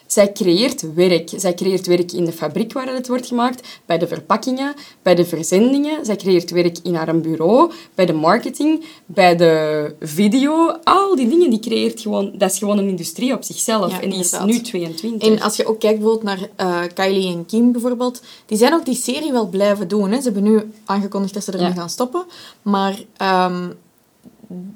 zij 0.08 0.32
creëert 0.32 0.94
werk. 0.94 1.32
Zij 1.36 1.54
creëert 1.54 1.88
werk 1.88 2.12
in 2.12 2.26
de 2.26 2.32
fabriek 2.32 2.74
waar 2.74 2.94
het 2.94 3.08
wordt 3.08 3.28
gemaakt, 3.28 3.68
bij 3.86 3.98
de 3.98 4.08
verpakkingen, 4.08 4.74
bij 5.02 5.16
de 5.16 5.26
verzendingen. 5.26 6.06
Zij 6.06 6.16
creëert 6.16 6.52
werk 6.52 6.78
in 6.84 6.96
haar 6.96 7.20
bureau, 7.20 7.72
bij 7.96 8.06
de 8.06 8.14
marketing, 8.14 8.86
bij 9.06 9.36
de 9.36 9.96
video. 10.00 10.68
Al 10.84 11.16
die 11.16 11.28
dingen 11.30 11.50
die 11.50 11.60
creëert 11.60 12.02
gewoon... 12.02 12.32
Dat 12.38 12.52
is 12.52 12.58
gewoon 12.58 12.78
een 12.78 12.90
industrie 12.90 13.34
op 13.34 13.44
zichzelf. 13.44 13.92
Ja, 13.92 14.02
en 14.02 14.10
die 14.10 14.20
is 14.20 14.40
nu 14.46 14.62
22. 14.62 15.30
En 15.30 15.42
als 15.42 15.56
je 15.56 15.66
ook 15.66 15.80
kijkt 15.80 16.00
bijvoorbeeld 16.00 16.24
naar 16.40 16.50
eh, 16.56 16.82
Kylie 16.94 17.36
en 17.36 17.46
Kim 17.46 17.72
bijvoorbeeld, 17.72 18.22
die 18.46 18.58
zijn 18.58 18.74
ook 18.74 18.86
die 18.86 18.96
serie 18.96 19.32
wel 19.32 19.48
blijven 19.48 19.88
doen. 19.88 20.12
Hè. 20.12 20.18
Ze 20.18 20.24
hebben 20.24 20.44
nu 20.44 20.72
aangekondigd 20.86 21.34
dat 21.34 21.44
ze 21.44 21.52
ermee 21.52 21.68
Ja. 21.68 21.74
gaan 21.74 21.90
stoppen. 21.90 22.24
Maar 22.62 23.04
ehm, 23.18 23.70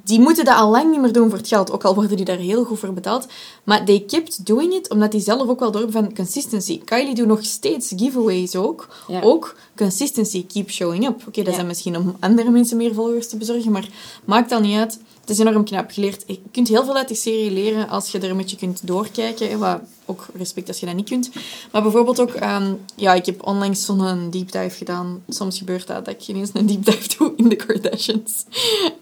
die 0.03 0.19
moeten 0.19 0.45
dat 0.45 0.55
al 0.57 0.69
lang 0.71 0.91
niet 0.91 1.01
meer 1.01 1.11
doen 1.13 1.29
voor 1.29 1.37
het 1.37 1.47
geld, 1.47 1.71
ook 1.71 1.83
al 1.83 1.95
worden 1.95 2.15
die 2.17 2.25
daar 2.25 2.37
heel 2.37 2.63
goed 2.63 2.79
voor 2.79 2.93
betaald. 2.93 3.27
Maar 3.69 3.85
they 3.85 3.99
kept 4.07 4.45
doing 4.45 4.73
it, 4.73 4.89
omdat 4.89 5.11
die 5.11 5.21
zelf 5.21 5.47
ook 5.47 5.59
wel 5.59 5.71
door 5.71 5.91
van 5.91 6.15
consistency. 6.15 6.81
Kylie 6.83 7.15
doet 7.15 7.27
nog 7.27 7.45
steeds 7.45 7.93
giveaways 7.95 8.55
ook. 8.55 8.87
Ja. 9.07 9.21
Ook 9.21 9.55
consistency, 9.75 10.45
keep 10.45 10.69
showing 10.69 11.07
up. 11.07 11.27
Oké, 11.27 11.41
dat 11.41 11.45
Ja. 11.45 11.53
zijn 11.53 11.67
misschien 11.67 11.97
om 11.97 12.15
andere 12.19 12.49
mensen 12.49 12.77
meer 12.77 12.93
volgers 12.93 13.27
te 13.29 13.37
bezorgen, 13.37 13.71
maar 13.71 13.87
maakt 14.25 14.49
dat 14.49 14.61
niet 14.61 14.77
uit. 14.77 14.99
Het 15.21 15.29
is 15.29 15.39
enorm 15.39 15.63
knap 15.63 15.91
geleerd. 15.91 16.23
Je 16.27 16.39
kunt 16.51 16.67
heel 16.67 16.83
veel 16.85 16.95
uit 16.95 17.07
die 17.07 17.17
serie 17.17 17.51
leren 17.51 17.89
als 17.89 18.11
je 18.11 18.19
er 18.19 18.29
een 18.29 18.37
beetje 18.37 18.57
kunt 18.57 18.87
doorkijken. 18.87 19.59
Wat 19.59 19.79
ook 20.05 20.25
respect 20.33 20.67
als 20.67 20.79
je 20.79 20.85
dat 20.85 20.95
niet 20.95 21.09
kunt. 21.09 21.29
Maar 21.71 21.81
bijvoorbeeld 21.81 22.19
ook, 22.19 22.29
ehm, 22.33 22.73
ja, 22.95 23.13
ik 23.13 23.25
heb 23.25 23.47
onlangs 23.47 23.85
zo'n 23.85 24.29
deep 24.29 24.51
dive 24.51 24.77
gedaan. 24.77 25.23
Soms 25.27 25.57
gebeurt 25.57 25.87
dat, 25.87 26.05
dat 26.05 26.13
ik 26.13 26.27
ineens 26.27 26.49
een 26.53 26.65
deep 26.65 26.85
dive 26.85 27.07
doe 27.17 27.33
in 27.35 27.49
de 27.49 27.55
Kardashians. 27.55 28.45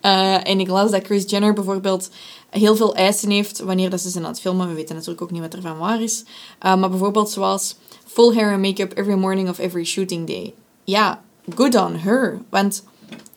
Eh, 0.01 0.47
en 0.47 0.59
ik 0.59 0.67
las 0.67 0.91
dat 0.91 1.01
Kris 1.01 1.23
Jenner 1.27 1.53
bijvoorbeeld 1.53 2.09
heel 2.49 2.75
veel 2.75 2.95
eisen 2.95 3.29
heeft 3.29 3.59
wanneer 3.59 3.89
dat 3.89 4.01
ze 4.01 4.09
zijn 4.09 4.23
aan 4.23 4.29
het 4.31 4.39
filmen. 4.41 4.67
We 4.67 4.73
weten 4.73 4.95
natuurlijk 4.95 5.21
ook 5.21 5.31
niet 5.31 5.41
wat 5.41 5.53
er 5.53 5.61
van 5.61 5.77
waar 5.77 6.01
is. 6.01 6.23
Eh, 6.59 6.75
maar 6.75 6.89
bijvoorbeeld 6.89 7.29
zoals 7.29 7.75
full 8.05 8.33
hair 8.35 8.51
and 8.53 8.61
make-up 8.61 8.97
every 8.97 9.17
morning 9.17 9.49
of 9.49 9.57
every 9.59 9.83
shooting 9.85 10.27
day. 10.27 10.53
Ja, 10.83 11.21
good 11.55 11.75
on 11.75 11.95
her. 11.95 12.39
Want 12.49 12.83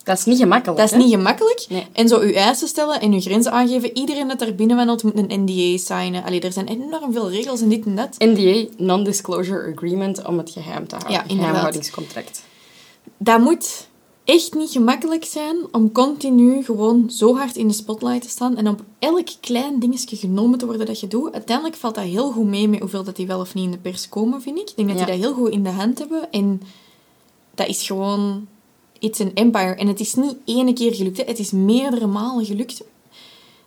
Dat 0.04 0.18
is 0.18 0.24
niet 0.24 0.38
gemakkelijk. 0.38 0.78
dat 0.78 0.86
is 0.86 0.96
hè? 0.96 1.02
niet 1.02 1.14
gemakkelijk. 1.14 1.66
Nee. 1.68 1.86
En 1.92 2.08
zo 2.08 2.18
uw 2.18 2.32
eisen 2.32 2.68
stellen 2.68 3.00
en 3.00 3.12
uw 3.12 3.20
grenzen 3.20 3.52
aangeven. 3.52 3.96
Iedereen 3.96 4.28
dat 4.28 4.38
daar 4.38 4.54
binnen 4.54 4.76
wandelt 4.76 5.02
moet 5.02 5.18
een 5.18 5.40
NDA 5.44 5.76
signen. 5.78 6.24
Allee, 6.24 6.40
er 6.40 6.52
zijn 6.52 6.66
enorm 6.68 7.12
veel 7.12 7.30
regels 7.30 7.60
en 7.60 7.68
dit 7.68 7.84
en 7.84 7.96
dat. 7.96 8.14
NDA, 8.18 8.64
Non-Disclosure 8.76 9.72
Agreement, 9.72 10.24
om 10.24 10.38
het 10.38 10.50
geheim 10.50 10.86
te 10.86 10.94
houden. 10.94 11.16
Ja, 11.16 11.20
inderdaad. 11.22 11.44
Geheimhoudingscontract. 11.46 12.42
Dat 13.16 13.40
moet 13.40 13.88
echt 14.30 14.54
niet 14.54 14.70
gemakkelijk 14.70 15.25
zijn 15.25 15.56
om 15.72 15.92
continu 15.92 16.64
gewoon 16.64 17.10
zo 17.10 17.37
hard 17.37 17.56
in 17.56 17.68
de 17.68 17.75
spotlight 17.75 18.22
te 18.22 18.28
staan 18.28 18.56
en 18.56 18.68
op 18.68 18.82
elk 18.99 19.28
klein 19.40 19.78
dingetje 19.78 20.16
genomen 20.16 20.58
te 20.58 20.66
worden 20.66 20.87
dat 20.87 21.00
je 21.00 21.08
doet. 21.08 21.32
Uiteindelijk 21.32 21.76
valt 21.76 21.94
dat 21.94 22.04
heel 22.04 22.30
goed 22.32 22.46
mee 22.46 22.68
met 22.68 22.80
hoeveel 22.80 23.04
dat 23.04 23.16
die 23.16 23.26
wel 23.26 23.40
of 23.40 23.54
niet 23.54 23.64
in 23.64 23.70
de 23.70 23.78
pers 23.78 24.08
komen, 24.08 24.42
vind 24.42 24.58
ik. 24.58 24.68
Ik 24.70 24.76
denk 24.76 24.88
dat 24.88 24.99
Ja. 24.99 25.04
die 25.04 25.14
dat 25.14 25.25
heel 25.25 25.34
goed 25.34 25.50
in 25.52 25.62
de 25.62 25.70
hand 25.70 25.99
hebben. 25.99 26.30
En 26.30 26.62
dat 27.54 27.66
is 27.68 27.87
gewoon... 27.87 28.46
It's 28.99 29.20
an 29.20 29.30
empire. 29.34 29.75
En 29.75 29.87
het 29.87 30.00
is 30.00 30.14
niet 30.14 30.34
ene 30.44 30.72
keer 30.72 30.94
gelukt. 30.94 31.16
Hè. 31.16 31.25
Het 31.25 31.38
is 31.38 31.50
meerdere 31.50 32.06
malen 32.06 32.44
gelukt. 32.44 32.82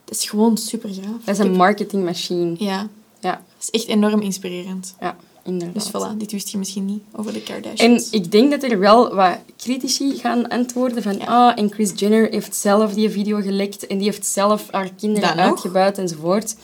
Dat 0.06 0.16
is 0.16 0.30
gewoon 0.30 0.58
super 0.58 0.90
gaaf. 0.90 1.24
Dat 1.26 1.36
is 1.40 1.46
een 1.46 1.56
marketingmachine. 1.56 2.56
Ja, 2.58 2.90
Ja, 3.20 3.32
dat 3.32 3.42
is 3.62 3.70
echt 3.70 3.88
enorm 3.88 4.22
inspirerend. 4.22 4.96
ja, 5.00 5.18
inderdaad. 5.44 5.74
Dus 5.74 5.90
voilà, 5.90 6.18
dit 6.18 6.32
wist 6.32 6.50
je 6.50 6.58
misschien 6.58 6.86
niet 6.86 7.04
over 7.16 7.34
de 7.34 7.44
En 7.44 7.46
Kardashians. 7.46 8.10
ik 8.10 8.32
denk 8.32 8.52
dat 8.52 8.64
er 8.64 8.80
wel 8.80 9.16
wat 9.16 9.38
critici 9.58 10.18
gaan 10.18 10.48
antwoorden 10.48 11.04
van 11.04 11.26
ah, 11.26 11.60
en 11.60 11.70
Kris 11.70 11.92
Jenner 11.96 12.30
heeft 12.30 12.56
zelf 12.56 12.94
die 12.94 13.10
video 13.10 13.42
gelekt 13.42 13.88
en 13.88 13.98
die 13.98 14.06
heeft 14.06 14.26
zelf 14.26 14.68
haar 14.72 14.90
kinderen 15.00 15.36
uitgebuit 15.36 15.98
enzovoort. 15.98 16.56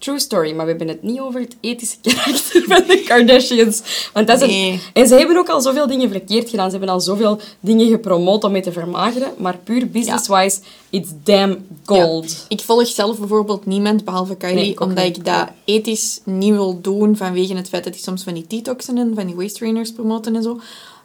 True 0.00 0.18
story, 0.18 0.52
maar 0.54 0.64
we 0.64 0.70
hebben 0.70 0.88
het 0.88 1.02
niet 1.02 1.20
over 1.20 1.40
het 1.40 1.56
ethische 1.60 1.96
karakter 2.02 2.62
van 2.66 2.82
de 2.86 3.02
Kardashians. 3.06 3.82
Want 4.12 4.26
dat 4.26 4.40
is 4.40 4.48
Nee. 4.48 4.70
een- 4.72 4.80
En 4.92 5.08
ze 5.08 5.14
hebben 5.14 5.36
ook 5.36 5.48
al 5.48 5.60
zoveel 5.60 5.86
dingen 5.86 6.10
verkeerd 6.10 6.50
gedaan. 6.50 6.70
Ze 6.70 6.76
hebben 6.76 6.94
al 6.94 7.00
zoveel 7.00 7.40
dingen 7.60 7.88
gepromoot 7.88 8.44
om 8.44 8.52
mee 8.52 8.62
te 8.62 8.72
vermageren. 8.72 9.32
Maar 9.38 9.58
puur 9.64 9.90
business-wise, 9.90 10.58
it's 10.90 11.08
damn 11.24 11.66
gold. 11.84 12.30
Ja. 12.30 12.36
Ik 12.48 12.60
volg 12.60 12.86
zelf 12.86 13.18
bijvoorbeeld 13.18 13.66
niemand 13.66 14.04
behalve 14.04 14.36
Kylie, 14.36 14.54
Nee, 14.54 14.80
omdat 14.80 15.04
niet. 15.04 15.16
ik 15.16 15.24
dat 15.24 15.48
ethisch 15.64 16.20
niet 16.24 16.52
wil 16.52 16.80
doen 16.80 17.16
vanwege 17.16 17.54
het 17.54 17.68
feit 17.68 17.84
dat 17.84 17.92
hij 17.94 18.02
soms 18.02 18.22
van 18.22 18.34
die 18.34 18.44
detoxen 18.48 18.98
en 18.98 19.12
van 19.14 19.26
die 19.26 19.34
waist 19.36 19.54
trainers 19.56 19.92
promoten 19.92 20.36
en 20.36 20.42
zo. 20.42 20.54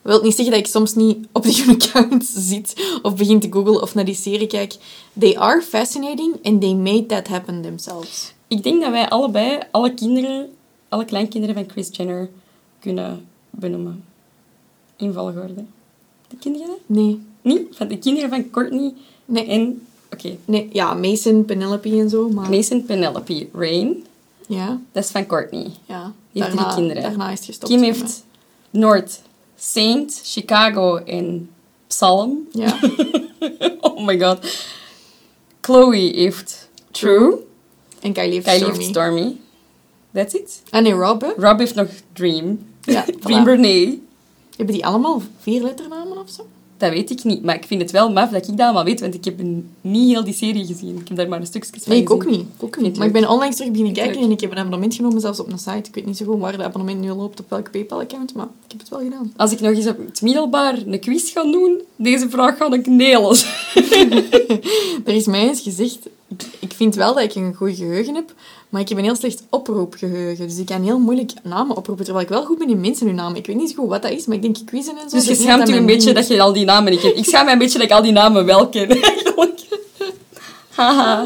Dat 0.04 0.14
wil 0.14 0.22
niet 0.24 0.36
zeggen 0.36 0.54
dat 0.54 0.64
ik 0.66 0.72
soms 0.72 0.94
niet 0.94 1.18
op 1.32 1.44
die 1.44 1.64
accounts 1.80 2.32
zit 2.36 2.74
of 3.02 3.16
begin 3.16 3.40
te 3.40 3.48
googlen 3.52 3.82
of 3.82 3.96
naar 3.96 4.06
die 4.06 4.16
serie 4.16 4.48
kijk. 4.48 4.76
They 5.20 5.38
are 5.38 5.62
fascinating 5.62 6.34
and 6.44 6.62
they 6.62 6.74
made 6.74 7.06
that 7.06 7.28
happen 7.28 7.62
themselves. 7.62 8.34
Ik 8.48 8.64
denk 8.64 8.82
dat 8.82 8.92
wij 8.92 9.10
allebei, 9.10 9.60
alle 9.72 9.94
kinderen, 9.94 10.50
alle 10.90 11.06
kleinkinderen 11.06 11.56
van 11.56 11.66
Kris 11.66 11.90
Jenner 11.92 12.30
kunnen 12.80 13.26
benoemen. 13.50 14.04
In 14.96 15.14
volgorde. 15.14 15.64
De 16.28 16.36
kinderen? 16.40 16.76
Nee. 16.86 17.20
Niet? 17.42 17.62
Van 17.76 17.88
de 17.88 17.98
kinderen 17.98 18.30
van 18.30 18.50
Courtney 18.50 18.94
Nee. 19.26 19.46
en... 19.46 19.88
Oké. 20.12 20.36
nee. 20.46 20.70
Ja, 20.72 20.94
Mason, 20.94 21.46
Penelope 21.46 21.90
en 22.00 22.10
zo, 22.10 22.30
maar... 22.30 22.50
Mason, 22.50 22.86
Penelope, 22.86 23.48
Rain. 23.54 24.06
Ja, 24.48 24.80
Dat 24.92 25.04
is 25.04 25.10
van 25.12 25.26
Courtney. 25.26 25.72
ja. 25.86 26.14
Die 26.32 26.44
heeft 26.44 26.56
drie 26.58 26.74
kinderen. 26.74 27.02
Daarna 27.04 27.30
is 27.32 27.46
gestopt. 27.46 27.72
Kim 27.72 27.82
heeft 27.82 28.24
North, 28.70 29.22
Saint, 29.56 30.22
Chicago 30.24 30.96
en 30.98 31.50
Psalm. 31.88 32.48
Ja. 32.52 32.80
oh 33.82 34.06
my 34.06 34.20
god. 34.20 34.66
Chloe 35.62 35.96
heeft 36.16 36.70
True. 36.92 37.36
En 38.06 38.14
Kylie 38.14 38.34
heeft 38.34 38.46
Kylie 38.46 38.60
Stormy. 38.60 38.78
heeft 38.78 38.90
Stormy. 38.90 39.36
That's 40.14 40.34
it. 40.34 40.62
Ah 40.70 40.82
nee, 40.82 40.94
Rob, 40.94 41.22
hè? 41.22 41.32
Rob 41.38 41.60
heeft 41.60 41.76
nog 41.76 41.88
Dream. 42.14 42.60
Ja, 42.82 43.06
Dream 43.20 43.44
voilà. 43.44 43.48
Renee. 43.48 44.04
Hebben 44.58 44.76
die 44.76 44.86
allemaal 44.86 45.22
vier 45.40 45.62
letternamen 45.62 46.18
of 46.18 46.30
zo? 46.30 46.46
Dat 46.78 46.90
weet 46.90 47.10
ik 47.10 47.24
niet. 47.24 47.44
Maar 47.44 47.56
ik 47.56 47.64
vind 47.66 47.82
het 47.82 47.92
wel 47.92 48.12
maf 48.12 48.30
dat 48.30 48.48
ik 48.48 48.58
dat 48.58 48.66
allemaal 48.66 48.84
weet, 48.84 49.00
want 49.00 49.14
ik 49.14 49.26
heb 49.26 49.42
niet 49.82 50.10
heel 50.10 50.24
die 50.24 50.34
serie 50.34 50.66
gezien. 50.66 51.00
Ik 51.00 51.08
heb 51.08 51.18
daar 51.18 51.28
maar 51.28 51.40
een 51.40 51.46
stukje 51.46 51.70
van 51.72 51.82
Nee, 51.94 52.02
ik 52.02 52.12
ook 52.12 52.26
niet. 52.30 52.40
Ik 52.40 52.64
ook 52.64 52.82
niet. 52.82 52.98
Maar 52.98 53.08
ik 53.08 53.14
ben 53.14 53.30
onlangs 53.30 53.56
terug 53.56 53.72
beginnen 53.72 53.96
kijken 53.96 54.22
en 54.22 54.32
ik 54.32 54.40
heb 54.40 54.52
een 54.52 54.58
abonnement 54.58 54.96
genomen, 54.96 55.22
zelfs 55.22 55.40
op 55.40 55.52
een 55.52 55.60
site. 55.60 55.90
Ik 55.90 55.96
weet 55.96 56.06
niet 56.06 56.18
zo 56.18 56.26
goed 56.26 56.40
waar 56.40 56.58
de 56.58 56.64
abonnement 56.64 57.02
nu 57.02 57.12
loopt, 57.12 57.40
op 57.40 57.50
welk 57.50 57.72
PayPal-account, 57.72 58.34
maar 58.34 58.46
ik 58.46 58.72
heb 58.72 58.80
het 58.80 58.90
wel 58.90 59.00
gedaan. 59.00 59.34
Als 59.36 59.52
ik 59.52 59.60
nog 59.60 59.72
eens 59.72 59.88
op 59.88 59.98
het 59.98 60.22
middelbaar 60.22 60.78
een 60.86 61.00
quiz 61.00 61.32
ga 61.32 61.44
doen, 61.44 61.82
deze 61.96 62.30
vraag 62.30 62.58
ga 62.58 62.72
ik 62.72 62.88
nelen. 62.88 63.38
Er 65.06 65.14
is 65.14 65.26
mij 65.26 65.48
eens 65.48 65.62
gezegd, 65.62 66.00
ik, 66.60 66.74
vind 66.76 66.96
wel 66.96 67.14
dat 67.14 67.24
ik 67.24 67.36
een 67.36 67.54
goed 67.56 67.76
geheugen 67.76 68.16
heb, 68.16 68.34
maar 68.70 68.82
ik 68.82 68.90
heb 68.90 68.98
een 68.98 69.04
heel 69.04 69.16
slecht 69.16 69.44
oproepgeheugen. 69.50 70.48
Dus 70.48 70.58
ik 70.58 70.66
kan 70.66 70.84
heel 70.84 71.00
moeilijk 71.00 71.32
namen 71.44 71.76
oproepen, 71.78 72.04
terwijl 72.06 72.26
ik 72.26 72.32
wel 72.32 72.46
goed 72.46 72.58
ben 72.58 72.70
in 72.70 72.80
mensen 72.82 73.06
hun 73.06 73.16
namen. 73.16 73.38
Ik 73.38 73.46
weet 73.46 73.56
niet 73.56 73.76
goed 73.76 73.90
wat 73.90 74.02
dat 74.02 74.12
is, 74.12 74.26
maar 74.26 74.36
ik 74.36 74.42
denk 74.42 74.58
quizzen 74.66 74.98
en 74.98 75.10
zo. 75.10 75.16
Dus 75.16 75.26
je 75.28 75.36
schaamt 75.36 75.68
je 75.68 75.76
een 75.76 75.86
beetje 75.86 76.14
dat 76.14 76.28
je 76.28 76.42
al 76.42 76.54
die 76.54 76.66
namen 76.66 76.92
niet 76.92 77.02
kent. 77.02 77.18
Ik 77.18 77.26
schaam 77.26 77.46
me 77.46 77.52
een 77.52 77.58
beetje 77.58 77.78
dat 77.78 77.88
ik 77.88 77.94
al 77.94 78.02
die 78.02 78.12
namen 78.12 78.46
wel 78.46 78.70
ken, 78.70 78.90
eigenlijk. 79.02 79.60
Haha. 80.70 81.26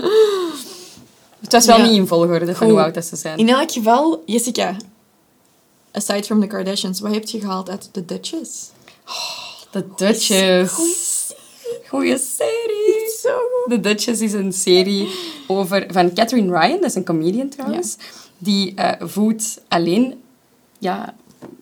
Het 1.40 1.52
was 1.52 1.66
wel 1.66 1.78
Ja. 1.78 1.84
niet 1.86 1.96
in 1.96 2.08
volgorde 2.08 2.56
van 2.56 2.70
hoe 2.70 2.80
oud 2.82 2.94
dat 2.94 3.06
ze 3.06 3.16
zijn. 3.16 3.38
In 3.38 3.50
elk 3.50 3.72
geval, 3.72 4.24
Jessica, 4.26 4.76
aside 5.92 6.24
from 6.24 6.42
the 6.42 6.48
Kardashians, 6.48 7.00
wat 7.00 7.14
heb 7.14 7.28
je 7.28 7.40
gehaald 7.40 7.70
uit 7.70 7.90
The 7.92 8.06
Duchess? 8.06 8.70
The 9.72 9.86
Duchess. 9.96 10.74
Goeie 10.74 10.96
Goeie 11.90 12.18
serie. 12.18 12.79
The 13.70 13.80
Duchess 13.80 14.22
is 14.22 14.34
een 14.34 14.54
serie 14.54 15.08
over, 15.48 15.86
van 15.92 16.14
Catherine 16.14 16.60
Ryan, 16.60 16.76
dat 16.76 16.90
is 16.90 16.96
een 16.96 17.04
comedian 17.04 17.50
trouwens, 17.50 17.98
die 18.38 18.74
eh, 18.76 19.08
voedt 19.08 19.62
alleen, 19.68 20.14
ja, 20.80 21.14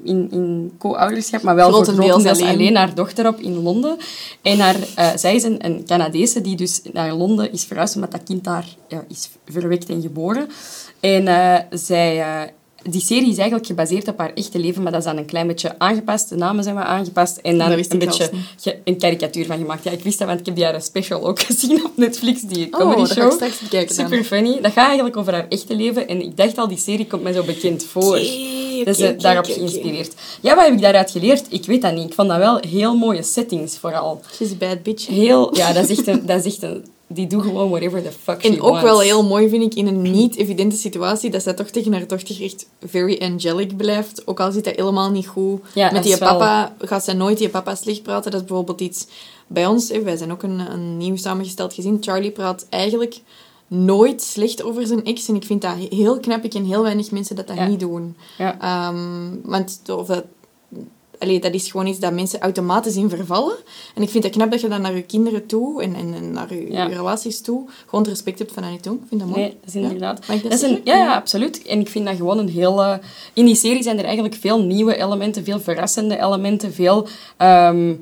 in, 0.04 0.28
in 0.32 0.72
co-ouderschap, 0.78 1.42
maar 1.42 1.56
wel 1.56 1.72
grotendeels 1.72 2.26
alleen. 2.26 2.48
alleen. 2.48 2.76
haar 2.76 2.96
dochter 2.96 3.28
op 3.28 3.40
in 3.40 3.62
Londen. 3.62 3.98
En 4.42 4.60
haar, 4.60 4.76
eh, 4.96 5.10
zij 5.16 5.36
is 5.36 5.44
een, 5.44 5.66
een 5.66 5.86
Canadese 5.86 6.42
die 6.42 6.56
dus 6.56 6.82
naar 6.94 7.14
Londen 7.14 7.52
is 7.52 7.64
verhuisd, 7.64 7.96
omdat 7.96 8.12
dat 8.12 8.24
kind 8.24 8.44
daar 8.44 8.66
ja, 8.88 9.04
is 9.08 9.30
verwekt 9.46 9.90
en 9.90 10.02
geboren. 10.02 10.48
En 11.00 11.28
eh, 11.28 11.60
zij... 11.70 12.54
die 12.90 13.02
serie 13.02 13.30
is 13.30 13.38
eigenlijk 13.38 13.66
gebaseerd 13.68 14.08
op 14.08 14.18
haar 14.18 14.34
echte 14.34 14.60
leven, 14.60 14.84
maar 14.84 14.92
dat 14.92 15.02
is 15.02 15.08
dan 15.08 15.18
een 15.18 15.26
klein 15.26 15.48
beetje 15.48 15.80
aangepast. 15.80 16.30
De 16.30 16.36
namen 16.36 16.64
zijn 16.64 16.76
wat 16.76 16.84
aangepast. 16.84 17.38
En 17.38 17.58
dan 17.58 17.72
een 17.72 18.00
beetje 18.00 18.30
een 18.84 18.98
karikatuur 18.98 19.46
van 19.46 19.58
gemaakt. 19.58 19.84
Ja, 19.84 19.92
ik 19.92 20.04
wist 20.04 20.18
dat, 20.20 20.28
want 20.28 20.40
ik 20.40 20.46
heb 20.46 20.56
die 20.56 20.66
haar 20.66 20.82
special 20.82 21.28
ook 21.28 21.40
gezien 21.50 21.86
op 21.86 21.92
Netflix, 21.96 22.42
die 22.42 22.66
Oh, 22.74 22.80
comedy 22.80 23.14
show. 23.14 23.32
straks 23.32 23.60
bekijken 23.60 23.96
dan. 23.96 24.06
Super 24.06 24.24
funny. 24.24 24.62
Dat 24.62 24.72
gaat 24.72 24.86
eigenlijk 24.88 25.18
over 25.18 25.34
haar 25.34 25.46
echte 25.50 25.76
leven. 25.76 26.08
En 26.08 26.22
ik 26.22 26.38
dacht 26.38 26.58
al, 26.58 26.68
die 26.68 26.78
serie 26.78 27.08
komt 27.08 27.24
mij 27.24 27.34
zo 27.34 27.44
bekend 27.44 27.84
voor. 27.84 28.20
Is 28.20 28.98
oké, 28.98 29.06
eh, 29.08 29.20
daarop 29.20 29.46
geïnspireerd. 29.46 30.14
Ja, 30.42 30.56
wat 30.56 30.66
heb 30.66 30.74
ik 30.74 30.82
daaruit 30.82 31.12
geleerd? 31.12 31.46
Ik 31.50 31.66
weet 31.66 31.82
dat 31.82 31.94
niet. 31.96 32.06
Ik 32.06 32.14
vond 32.14 32.30
dat 32.30 32.38
wel 32.38 32.58
heel 32.68 32.96
mooie 32.96 33.24
settings, 33.24 33.78
vooral. 33.78 34.22
She's 34.36 34.52
a 34.52 34.56
bad 34.56 34.84
bitch. 34.84 35.08
Heel... 35.08 35.46
Ja, 35.58 35.74
dat 35.74 35.90
is 35.90 35.98
echt 35.98 36.08
een... 36.08 36.26
Dat 36.26 36.46
is 36.46 36.54
echt 36.54 36.64
een 36.64 36.86
die 37.08 37.28
doet 37.28 37.42
gewoon 37.44 37.70
whatever 37.70 38.04
the 38.04 38.12
fuck 38.12 38.42
she 38.42 38.48
En 38.48 38.54
ook 38.62 38.70
wants. 38.70 38.82
wel 38.82 39.00
heel 39.00 39.24
mooi 39.24 39.50
vind 39.50 39.64
ik 39.64 39.74
in 39.74 39.88
een 39.88 40.02
niet-evidente 40.02 40.76
situatie 40.76 41.30
dat 41.30 41.44
zij 41.44 41.54
toch 41.54 41.68
tegen 41.68 41.94
haar 41.94 42.08
dochter 42.08 42.44
echt 42.44 42.70
very 42.86 43.18
angelic 43.22 43.78
blijft. 43.78 44.28
Ook 44.28 44.40
al 44.40 44.52
zit 44.52 44.64
dat 44.64 44.76
helemaal 44.76 45.12
niet 45.12 45.28
goed. 45.28 45.62
Ja, 45.74 45.92
Met 45.92 46.04
die 46.04 46.16
wel- 46.18 46.30
papa 46.30 46.76
gaat 46.80 47.04
zij 47.04 47.14
nooit 47.14 47.38
die 47.38 47.50
papa 47.50 47.76
slecht 47.76 48.04
praten. 48.04 48.32
Dat 48.32 48.42
is 48.42 48.48
bijvoorbeeld 48.48 48.82
iets 48.82 49.08
bij 49.48 49.66
ons. 49.66 49.90
hè, 49.90 50.02
Wij 50.02 50.18
zijn 50.18 50.32
ook 50.32 50.44
een, 50.44 50.60
een 50.60 50.98
nieuw 50.98 51.16
samengesteld 51.16 51.74
gezin. 51.74 51.98
Charlie 52.02 52.32
praat 52.32 52.66
eigenlijk 52.70 53.22
nooit 53.68 54.22
slecht 54.22 54.64
over 54.64 54.88
zijn 54.88 55.06
ex. 55.06 55.28
En 55.28 55.36
ik 55.36 55.44
vind 55.44 55.62
dat 55.62 55.74
heel 55.90 56.20
knap. 56.20 56.44
Ik 56.44 56.50
ken 56.50 56.66
heel 56.66 56.82
weinig 56.84 57.12
mensen 57.12 57.36
dat 57.36 57.48
dat 57.48 57.56
Ja. 57.58 57.68
niet 57.68 57.80
doen. 57.80 58.16
Ja. 58.38 58.60
Ehm, 58.62 59.30
want 59.44 59.82
of 59.90 60.08
dat, 60.08 60.24
allee, 61.20 61.40
dat 61.40 61.54
is 61.54 61.72
gewoon 61.72 61.88
iets 61.88 62.00
dat 62.00 62.14
mensen 62.14 62.40
automatisch 62.40 62.96
in 62.96 63.10
vervallen. 63.10 63.56
En 63.96 64.02
ik 64.02 64.10
vind 64.10 64.24
het 64.24 64.34
knap 64.34 64.52
dat 64.52 64.62
je 64.62 64.68
dat 64.68 64.80
naar 64.80 64.96
je 64.96 65.02
kinderen 65.02 65.46
toe 65.46 65.82
en, 65.84 65.96
en, 65.96 66.32
naar 66.32 66.54
je, 66.54 66.72
Ja. 66.72 66.88
je 66.88 66.96
relaties 66.96 67.42
toe 67.42 67.66
gewoon 67.86 68.02
het 68.02 68.14
respect 68.14 68.40
hebt 68.40 68.52
vanuit 68.52 68.74
je 68.74 68.80
tong. 68.80 69.02
Ik 69.02 69.08
vind 69.08 69.22
dat 69.22 69.30
mooi. 69.30 69.42
Nee, 69.42 69.50
dat 69.62 69.70
is 69.70 69.76
inderdaad. 69.76 70.28
Mag 70.28 70.36
ik 70.36 70.42
dat 70.42 70.52
dat 70.52 70.62
is 70.62 70.68
een, 70.70 70.82
zeggen? 70.84 71.00
ja, 71.00 71.06
ja, 71.06 71.16
absoluut. 71.16 71.62
En 71.62 71.80
ik 71.80 71.90
vind 71.90 72.06
dat 72.06 72.16
gewoon 72.16 72.38
een 72.38 72.50
hele... 72.50 73.00
In 73.34 73.46
die 73.46 73.56
serie 73.56 73.84
zijn 73.84 73.98
er 73.98 74.06
eigenlijk 74.06 74.36
veel 74.36 74.62
nieuwe 74.64 74.96
elementen, 74.98 75.44
veel 75.44 75.60
verrassende 75.60 76.18
elementen, 76.20 76.74
veel... 76.74 77.08
ehm, 77.38 77.94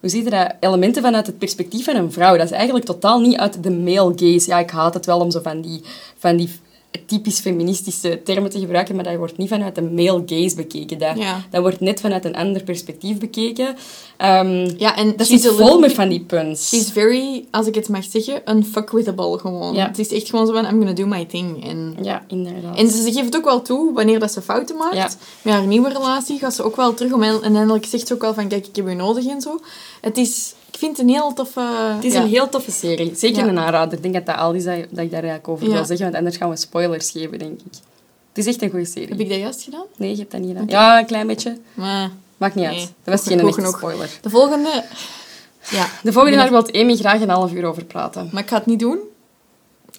hoe 0.00 0.10
zie 0.10 0.24
je 0.24 0.30
dat? 0.30 0.54
Elementen 0.60 1.02
vanuit 1.02 1.26
het 1.26 1.38
perspectief 1.38 1.84
van 1.84 1.96
een 1.96 2.12
vrouw. 2.12 2.36
Dat 2.36 2.44
is 2.44 2.50
eigenlijk 2.50 2.84
totaal 2.84 3.20
niet 3.20 3.36
uit 3.36 3.62
de 3.62 3.70
male 3.70 4.12
gaze. 4.16 4.50
Ja, 4.50 4.58
ik 4.58 4.70
haat 4.70 4.94
het 4.94 5.06
wel 5.06 5.20
om 5.20 5.30
zo 5.30 5.40
van 5.42 5.60
die, 5.60 5.82
van 6.18 6.36
die 6.36 6.48
typisch 7.06 7.40
feministische 7.40 8.20
termen 8.24 8.50
te 8.50 8.58
gebruiken, 8.58 8.94
maar 8.94 9.04
dat 9.04 9.16
wordt 9.16 9.36
niet 9.36 9.48
vanuit 9.48 9.74
de 9.74 9.82
male 9.82 10.22
gaze 10.26 10.56
bekeken. 10.56 10.98
Dat, 10.98 11.18
Ja. 11.18 11.44
dat 11.50 11.60
wordt 11.60 11.80
net 11.80 12.00
vanuit 12.00 12.24
een 12.24 12.34
ander 12.36 12.62
perspectief 12.62 13.18
bekeken. 13.18 13.76
Ehm 14.16 14.70
Ja, 14.78 14.96
en 14.96 15.16
dat 15.16 15.28
is 15.28 15.46
vol 15.46 15.78
met 15.78 15.92
van 15.92 16.08
die 16.08 16.20
puns. 16.20 16.68
She's 16.68 16.90
very, 16.90 17.44
als 17.50 17.66
ik 17.66 17.74
het 17.74 17.88
mag 17.88 18.04
zeggen, 18.04 18.42
unfuckwithable 18.50 19.38
gewoon. 19.38 19.74
Ja. 19.74 19.86
Het 19.86 19.98
is 19.98 20.08
echt 20.12 20.28
gewoon 20.30 20.46
zo 20.46 20.52
van, 20.52 20.64
I'm 20.64 20.70
gonna 20.78 20.92
do 20.92 21.06
my 21.06 21.24
thing. 21.24 21.64
En, 21.68 21.96
Ja, 22.02 22.24
inderdaad. 22.28 22.76
en 22.78 22.88
ze 22.90 23.12
geeft 23.12 23.36
ook 23.36 23.44
wel 23.44 23.62
toe, 23.62 23.92
wanneer 23.92 24.18
dat 24.18 24.32
ze 24.32 24.42
fouten 24.42 24.76
maakt, 24.76 24.94
Ja. 24.96 25.10
met 25.42 25.54
haar 25.54 25.66
nieuwe 25.66 25.88
relatie, 25.88 26.38
gaat 26.38 26.54
ze 26.54 26.62
ook 26.62 26.76
wel 26.76 26.94
terug 26.94 27.12
om 27.12 27.22
en 27.22 27.42
eindelijk 27.42 27.84
zegt 27.86 28.06
ze 28.06 28.14
ook 28.14 28.20
wel 28.22 28.34
van, 28.34 28.48
kijk, 28.48 28.66
ik 28.66 28.76
heb 28.76 28.88
je 28.88 28.94
nodig 28.94 29.26
en 29.26 29.40
zo. 29.40 29.60
Het 30.00 30.16
is, 30.18 30.54
vind 30.82 30.96
het 30.96 31.06
een 31.06 31.12
heel 31.12 31.32
toffe... 31.32 31.60
Het 31.94 32.04
is 32.04 32.12
ja. 32.12 32.20
een 32.22 32.28
heel 32.28 32.48
toffe 32.48 32.70
serie. 32.70 33.14
Zeker 33.14 33.46
een 33.48 33.58
aanrader. 33.58 33.96
Ik 33.96 34.02
denk 34.02 34.14
dat 34.14 34.26
dat 34.26 34.36
al 34.36 34.52
is 34.52 34.64
dat, 34.64 34.74
ik 34.76 34.96
daar 34.96 35.10
eigenlijk 35.10 35.48
over 35.48 35.66
wil 35.70 35.84
zeggen, 35.84 36.06
want 36.06 36.14
anders 36.14 36.36
gaan 36.36 36.50
we 36.50 36.56
spoilers 36.56 37.10
geven, 37.10 37.38
denk 37.38 37.60
ik. 37.60 37.72
Het 38.28 38.38
is 38.38 38.46
echt 38.46 38.62
een 38.62 38.70
goede 38.70 38.84
serie. 38.84 39.08
Heb 39.08 39.20
ik 39.20 39.28
dat 39.28 39.38
juist 39.38 39.62
gedaan? 39.62 39.84
Nee, 39.96 40.10
je 40.10 40.16
hebt 40.16 40.30
dat 40.30 40.40
niet 40.40 40.50
gedaan. 40.50 40.66
Ja, 40.68 40.98
een 40.98 41.06
klein 41.06 41.26
beetje. 41.26 41.58
Maar 41.74 42.10
Maakt 42.36 42.54
niet 42.54 42.64
Nee. 42.66 42.78
uit. 42.78 42.92
Dat 43.04 43.14
was 43.14 43.26
geen 43.26 43.40
echte 43.48 43.76
spoiler. 43.76 44.10
de 44.22 44.30
volgende... 44.30 44.84
Ja, 45.70 45.86
De 46.02 46.12
volgende 46.12 46.36
daar 46.36 46.50
wil 46.50 46.82
Amy 46.82 46.96
graag 46.96 47.20
een 47.20 47.28
half 47.28 47.52
uur 47.52 47.64
over 47.64 47.84
praten. 47.84 48.28
maar 48.32 48.42
ik 48.42 48.48
ga 48.48 48.56
het 48.56 48.66
niet 48.66 48.78
doen. 48.78 48.98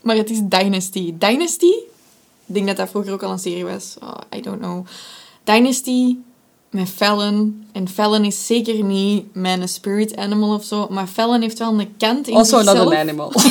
Maar 0.02 0.16
het 0.16 0.30
is 0.30 0.40
Dynasty. 0.44 1.14
Dynasty, 1.18 1.74
ik 2.46 2.54
denk 2.54 2.68
dat 2.68 2.78
dat 2.78 2.90
vroeger 2.90 3.14
ook 3.14 3.24
al 3.24 3.32
een 3.32 3.40
serie 3.40 3.66
was. 3.66 3.96
Oh, 4.02 4.18
I 4.36 4.42
don't 4.42 4.60
know. 4.60 4.86
Dynasty 5.44 6.16
met 6.74 6.90
Fallon. 6.90 7.66
En 7.72 7.88
Fallon 7.90 8.26
is 8.26 8.46
zeker 8.46 8.84
niet 8.84 9.36
mijn 9.36 9.70
spirit 9.70 10.16
animal 10.16 10.54
of 10.54 10.64
zo. 10.64 10.88
Maar 10.90 11.08
Fallon 11.08 11.42
heeft 11.42 11.60
wel 11.60 11.80
een 11.80 11.98
kant 11.98 12.28
in 12.28 12.36
Also 12.36 12.58
not 12.58 12.66
zichzelf. 12.66 12.92
an 12.92 12.98
animal. 12.98 13.32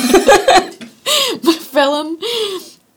Maar 1.41 1.57
Fallon... 1.71 2.17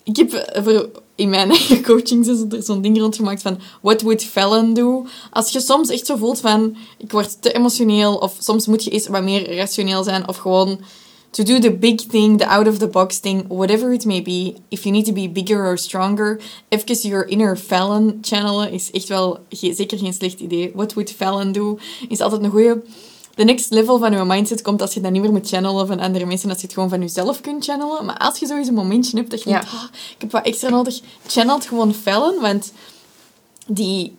Ik 0.02 0.16
heb 0.16 0.33
eh, 0.33 0.64
voor, 0.64 0.90
in 1.14 1.28
mijn 1.28 1.50
eigen 1.50 1.83
coaching 1.83 2.26
er 2.52 2.62
zo'n 2.62 2.83
ding 2.83 2.99
rondgemaakt 2.99 3.42
van... 3.42 3.59
What 3.80 4.02
would 4.02 4.25
Fallon 4.25 4.75
do? 4.75 5.06
Als 5.30 5.52
je 5.52 5.61
soms 5.61 5.88
echt 5.88 6.06
zo 6.06 6.16
voelt 6.16 6.40
van... 6.40 6.76
Ik 6.99 7.12
word 7.12 7.42
te 7.42 7.52
emotioneel. 7.52 8.14
Of 8.16 8.37
soms 8.38 8.66
moet 8.66 8.85
je 8.85 8.90
eens 8.90 9.06
wat 9.06 9.23
meer 9.23 9.56
rationeel 9.56 10.02
zijn. 10.02 10.28
Of 10.28 10.37
gewoon... 10.37 10.80
To 11.37 11.43
do 11.43 11.59
the 11.59 11.71
big 11.71 12.00
thing, 12.00 12.38
the 12.38 12.47
out-of-the-box 12.47 13.19
thing, 13.21 13.45
whatever 13.49 13.93
it 13.93 14.05
may 14.05 14.23
be. 14.23 14.55
If 14.69 14.85
you 14.85 14.90
need 14.95 15.05
to 15.05 15.12
be 15.12 15.28
bigger 15.28 15.66
or 15.66 15.76
stronger. 15.78 16.38
Even 16.69 16.97
your 17.11 17.28
inner 17.28 17.57
Fallon 17.57 18.19
channelen 18.23 18.73
is 18.73 18.90
echt 18.90 19.09
wel 19.09 19.38
ge- 19.50 19.75
zeker 19.75 19.99
geen 19.99 20.12
slecht 20.12 20.40
idee. 20.40 20.71
What 20.75 20.93
would 20.95 21.11
Fallon 21.12 21.52
do? 21.52 21.78
Is 22.09 22.21
altijd 22.21 22.43
een 22.43 22.50
goeie 22.50 22.75
de 23.35 23.45
next 23.45 23.71
level 23.71 23.99
van 23.99 24.12
je 24.12 24.25
mindset 24.25 24.62
komt 24.62 24.81
als 24.83 24.95
je 24.95 25.00
dat 25.00 25.12
niet 25.12 25.23
meer 25.23 25.33
moet 25.33 25.49
channelen 25.49 25.87
van 25.87 26.00
andere 26.00 26.26
mensen, 26.26 26.49
als 26.49 26.59
je 26.59 26.64
het 26.64 26.75
gewoon 26.75 26.88
van 26.88 27.00
jezelf 27.00 27.40
kunt 27.40 27.64
channelen. 27.64 28.05
Maar 28.05 28.16
als 28.19 28.38
je 28.38 28.55
eens 28.55 28.69
een 28.69 28.75
momentje 28.75 29.16
hebt 29.16 29.31
dat 29.31 29.43
je 29.43 29.50
Ja. 29.50 29.59
denkt, 29.61 29.75
ah, 29.75 29.83
ik 30.14 30.16
heb 30.19 30.31
wat 30.33 30.45
extra 30.45 30.69
nodig, 30.69 31.00
channelt 31.26 31.64
gewoon 31.66 31.95
Fallon, 31.95 32.40
want 32.40 32.73
die 33.66 34.14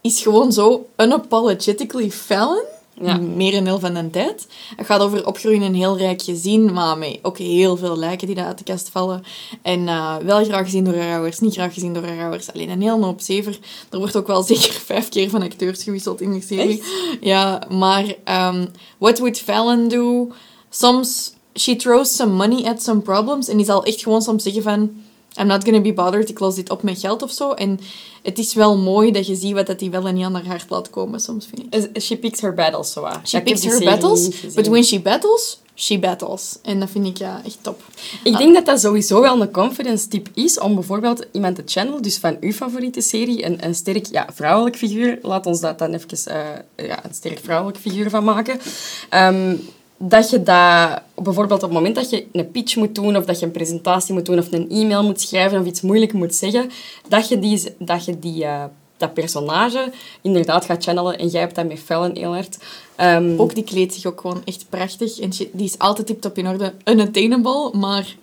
is 0.00 0.20
gewoon 0.20 0.52
zo 0.52 0.86
unapologetically 0.96 2.10
Fallon. 2.10 2.62
Ja. 3.00 3.16
Merendeel 3.16 3.78
van 3.78 3.94
de 3.94 4.10
tijd. 4.10 4.46
Het 4.76 4.86
gaat 4.86 5.00
over 5.00 5.26
opgroeien 5.26 5.60
in 5.60 5.66
een 5.66 5.74
heel 5.74 5.98
rijk 5.98 6.22
gezin, 6.22 6.72
maar 6.72 6.98
met 6.98 7.18
ook 7.22 7.38
heel 7.38 7.76
veel 7.76 7.98
lijken 7.98 8.26
die 8.26 8.36
daar 8.36 8.46
uit 8.46 8.58
de 8.58 8.64
kast 8.64 8.88
vallen. 8.88 9.22
En 9.62 9.88
eh, 9.88 10.16
wel 10.16 10.44
graag 10.44 10.64
gezien 10.64 10.84
door 10.84 10.96
haar 10.96 11.14
ouders, 11.14 11.38
niet 11.38 11.54
graag 11.54 11.74
gezien 11.74 11.92
door 11.92 12.04
haar 12.04 12.22
ouders. 12.22 12.52
Alleen 12.52 12.70
een 12.70 12.82
heel 12.82 13.02
hoop 13.02 13.20
zever. 13.20 13.58
Er 13.90 13.98
wordt 13.98 14.16
ook 14.16 14.26
wel 14.26 14.42
zeker 14.52 14.72
vijf 14.72 15.08
keer 15.08 15.30
van 15.30 15.42
acteurs 15.42 15.82
gewisseld 15.82 16.20
in 16.20 16.32
die 16.32 16.42
serie. 16.42 16.82
Ja, 17.20 17.62
maar 17.68 18.14
ehm, 18.24 18.66
what 18.98 19.18
would 19.18 19.38
Fallon 19.38 19.88
do? 19.88 20.32
Soms, 20.70 21.34
she 21.54 21.76
throws 21.76 22.16
some 22.16 22.32
money 22.32 22.64
at 22.64 22.82
some 22.82 23.00
problems. 23.00 23.48
En 23.48 23.56
die 23.56 23.66
zal 23.66 23.84
echt 23.84 24.02
gewoon 24.02 24.22
soms 24.22 24.42
zeggen 24.42 24.62
van... 24.62 25.04
I'm 25.38 25.46
not 25.46 25.64
gonna 25.64 25.80
be 25.80 25.92
bothered, 25.92 26.28
ik 26.28 26.38
los 26.38 26.54
dit 26.54 26.70
op 26.70 26.82
met 26.82 27.00
geld 27.00 27.22
of 27.22 27.30
zo. 27.30 27.52
En 27.52 27.80
het 28.22 28.38
is 28.38 28.54
wel 28.54 28.76
mooi 28.76 29.12
dat 29.12 29.26
je 29.26 29.34
ziet 29.34 29.52
wat 29.52 29.66
dat 29.66 29.78
die 29.78 29.90
wel 29.90 30.06
en 30.06 30.14
niet 30.14 30.24
aan 30.24 30.34
haar 30.34 30.46
hart 30.46 30.70
laat 30.70 30.90
komen, 30.90 31.20
soms 31.20 31.46
vind 31.46 31.74
ik. 31.74 32.02
She 32.02 32.16
picks 32.16 32.40
her 32.40 32.54
battles, 32.54 32.92
zo. 32.92 33.08
She 33.24 33.42
picks 33.42 33.64
her 33.64 33.84
battles, 33.84 34.54
but 34.54 34.66
when 34.66 34.84
she 34.84 35.00
battles, 35.00 35.58
she 35.74 35.98
battles. 35.98 36.58
En 36.62 36.80
dat 36.80 36.90
vind 36.90 37.06
ik 37.06 37.16
ja, 37.18 37.40
echt 37.44 37.58
top. 37.60 37.82
Ik 38.24 38.36
denk 38.36 38.54
dat 38.54 38.66
dat 38.66 38.80
sowieso 38.80 39.20
wel 39.20 39.40
een 39.40 39.50
confidence 39.50 40.08
tip 40.08 40.28
is 40.34 40.58
om 40.58 40.74
bijvoorbeeld 40.74 41.26
iemand 41.32 41.56
te 41.56 41.62
channelen, 41.66 42.02
dus 42.02 42.18
van 42.18 42.36
uw 42.40 42.52
favoriete 42.52 43.00
serie, 43.00 43.44
een, 43.44 43.64
een 43.64 43.74
sterk 43.74 44.06
ja, 44.06 44.26
vrouwelijk 44.34 44.76
figuur, 44.76 45.18
laat 45.22 45.46
ons 45.46 45.60
dat 45.60 45.78
dan 45.78 45.94
even 45.94 46.08
eh, 46.24 46.86
ja, 46.86 47.04
een 47.04 47.14
sterk 47.14 47.38
vrouwelijk 47.42 47.78
figuur 47.78 48.10
van 48.10 48.24
maken. 48.24 48.60
Ehm, 49.08 49.56
dat 49.96 50.30
je 50.30 50.42
dat 50.42 51.00
bijvoorbeeld 51.14 51.62
op 51.62 51.68
het 51.68 51.78
moment 51.78 51.94
dat 51.94 52.10
je 52.10 52.26
een 52.32 52.50
pitch 52.50 52.76
moet 52.76 52.94
doen, 52.94 53.16
of 53.16 53.24
dat 53.24 53.40
je 53.40 53.46
een 53.46 53.52
presentatie 53.52 54.14
moet 54.14 54.26
doen, 54.26 54.38
of 54.38 54.52
een 54.52 54.70
e-mail 54.70 55.04
moet 55.04 55.20
schrijven, 55.20 55.60
of 55.60 55.66
iets 55.66 55.80
moeilijk 55.80 56.12
moet 56.12 56.34
zeggen, 56.34 56.70
dat 57.08 57.28
je 57.28 57.38
die, 57.38 57.74
dat, 57.78 58.04
je 58.04 58.18
die 58.18 58.44
eh, 58.44 58.64
dat 58.96 59.14
personage 59.14 59.92
inderdaad 60.22 60.64
gaat 60.64 60.84
channelen. 60.84 61.18
En 61.18 61.28
jij 61.28 61.40
hebt 61.40 61.54
dat 61.54 61.68
met 61.68 61.78
Fallon 61.78 62.16
heel 62.16 62.32
hard. 62.32 62.58
Ehm, 62.96 63.40
Ook 63.40 63.54
die 63.54 63.64
kleedt 63.64 63.94
zich 63.94 64.06
ook 64.06 64.20
gewoon 64.20 64.42
echt 64.44 64.66
prachtig. 64.68 65.18
En 65.18 65.30
die 65.52 65.66
is 65.66 65.78
altijd 65.78 66.06
tip-top 66.06 66.38
in 66.38 66.48
orde. 66.48 66.72
Unattainable, 66.84 67.70
maar 67.72 68.16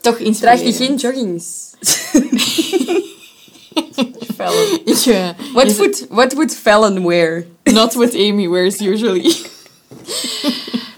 toch 0.00 0.16
draag 0.16 0.26
inspirerend. 0.26 0.78
je 0.78 0.84
geen 0.84 0.96
joggings? 0.96 1.72
Fallon. 4.36 4.80
Ik, 4.84 5.34
What 5.52 5.76
would, 5.76 6.06
what 6.10 6.32
would 6.32 6.54
Fallon 6.54 7.06
wear? 7.06 7.46
Not 7.64 7.94
what 7.94 8.14
Amy 8.14 8.48
wears 8.48 8.80
usually. 8.80 9.34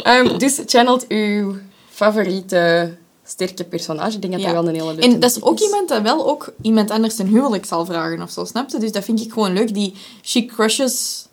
Ehm, 0.03 0.39
dus 0.39 0.61
channelt 0.67 1.07
uw 1.09 1.57
favoriete 1.91 2.95
sterke 3.25 3.65
personage. 3.65 4.15
Ik 4.15 4.21
denk 4.21 4.33
dat 4.33 4.43
Ja. 4.43 4.53
dat 4.53 4.63
wel 4.63 4.69
een 4.69 4.75
hele 4.75 4.87
leuke 4.95 5.03
En 5.03 5.21
dat 5.21 5.31
is 5.31 5.43
ook 5.43 5.61
iemand 5.61 5.89
dat 5.89 6.03
wel 6.03 6.29
ook 6.29 6.53
iemand 6.63 6.91
anders 6.91 7.19
een 7.19 7.27
huwelijk 7.27 7.65
zal 7.65 7.85
vragen 7.85 8.23
of 8.23 8.31
zo, 8.31 8.45
snap 8.45 8.71
je? 8.71 8.79
Dus 8.79 8.93
dat 8.93 9.05
vind 9.05 9.21
ik 9.21 9.33
gewoon 9.33 9.53
leuk. 9.53 9.75
Die, 9.75 9.95
she 10.23 10.45
crushes 10.45 11.27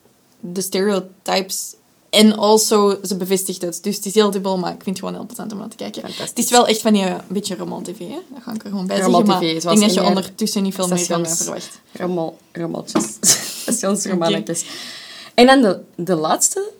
the 0.53 0.61
stereotypes 0.61 1.75
en 2.09 2.37
also 2.37 2.99
ze 3.03 3.17
bevestigt 3.17 3.61
het. 3.61 3.79
Dus 3.83 3.95
het 3.95 4.05
is 4.05 4.13
heel 4.13 4.31
dubbel, 4.31 4.57
maar 4.57 4.73
ik 4.73 4.83
vind 4.83 4.97
het 4.97 5.05
gewoon 5.05 5.13
heel 5.13 5.25
plezant 5.25 5.51
om 5.51 5.57
naar 5.57 5.67
te 5.67 5.75
kijken. 5.75 6.01
Het 6.17 6.37
is 6.39 6.49
wel 6.49 6.67
echt 6.67 6.81
van 6.81 6.93
die 6.93 7.03
eh, 7.03 7.09
een 7.09 7.19
beetje 7.27 7.55
roman 7.55 7.83
tv, 7.83 7.99
hè? 7.99 8.19
Dat 8.33 8.43
ga 8.43 8.53
ik 8.53 8.63
er 8.63 8.69
gewoon 8.69 8.87
bij 8.87 8.95
zeggen. 8.95 9.25
Maar 9.25 9.43
ik 9.43 9.61
denk 9.63 9.79
dat 9.79 9.93
je 9.93 10.03
ondertussen 10.03 10.63
niet 10.63 10.75
veel 10.75 10.87
meer 10.87 10.99
van 10.99 11.21
mij 11.21 11.29
verwacht. 11.29 11.79
Rommel, 11.91 12.37
rommeltjes. 12.51 13.03
Stationsromannetjes. 13.61 14.65
En 15.33 15.45
dan 15.45 15.61
de, 15.61 15.79
de 15.95 16.15
laatste 16.15 16.71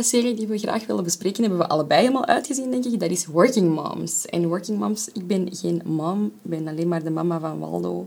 serie 0.00 0.34
die 0.34 0.46
we 0.46 0.58
graag 0.58 0.86
willen 0.86 1.04
bespreken, 1.04 1.42
hebben 1.42 1.58
we 1.60 1.68
allebei 1.68 2.00
helemaal 2.00 2.26
uitgezien, 2.26 2.70
denk 2.70 2.84
ik. 2.84 3.00
Dat 3.00 3.10
is 3.10 3.26
Working 3.26 3.74
Moms. 3.74 4.26
En 4.26 4.48
Working 4.48 4.78
Moms, 4.78 5.08
ik 5.12 5.26
ben 5.26 5.48
geen 5.52 5.82
mom. 5.84 6.24
Ik 6.24 6.50
ben 6.50 6.68
alleen 6.68 6.88
maar 6.88 7.04
de 7.04 7.10
mama 7.10 7.40
van 7.40 7.58
Waldo. 7.58 8.06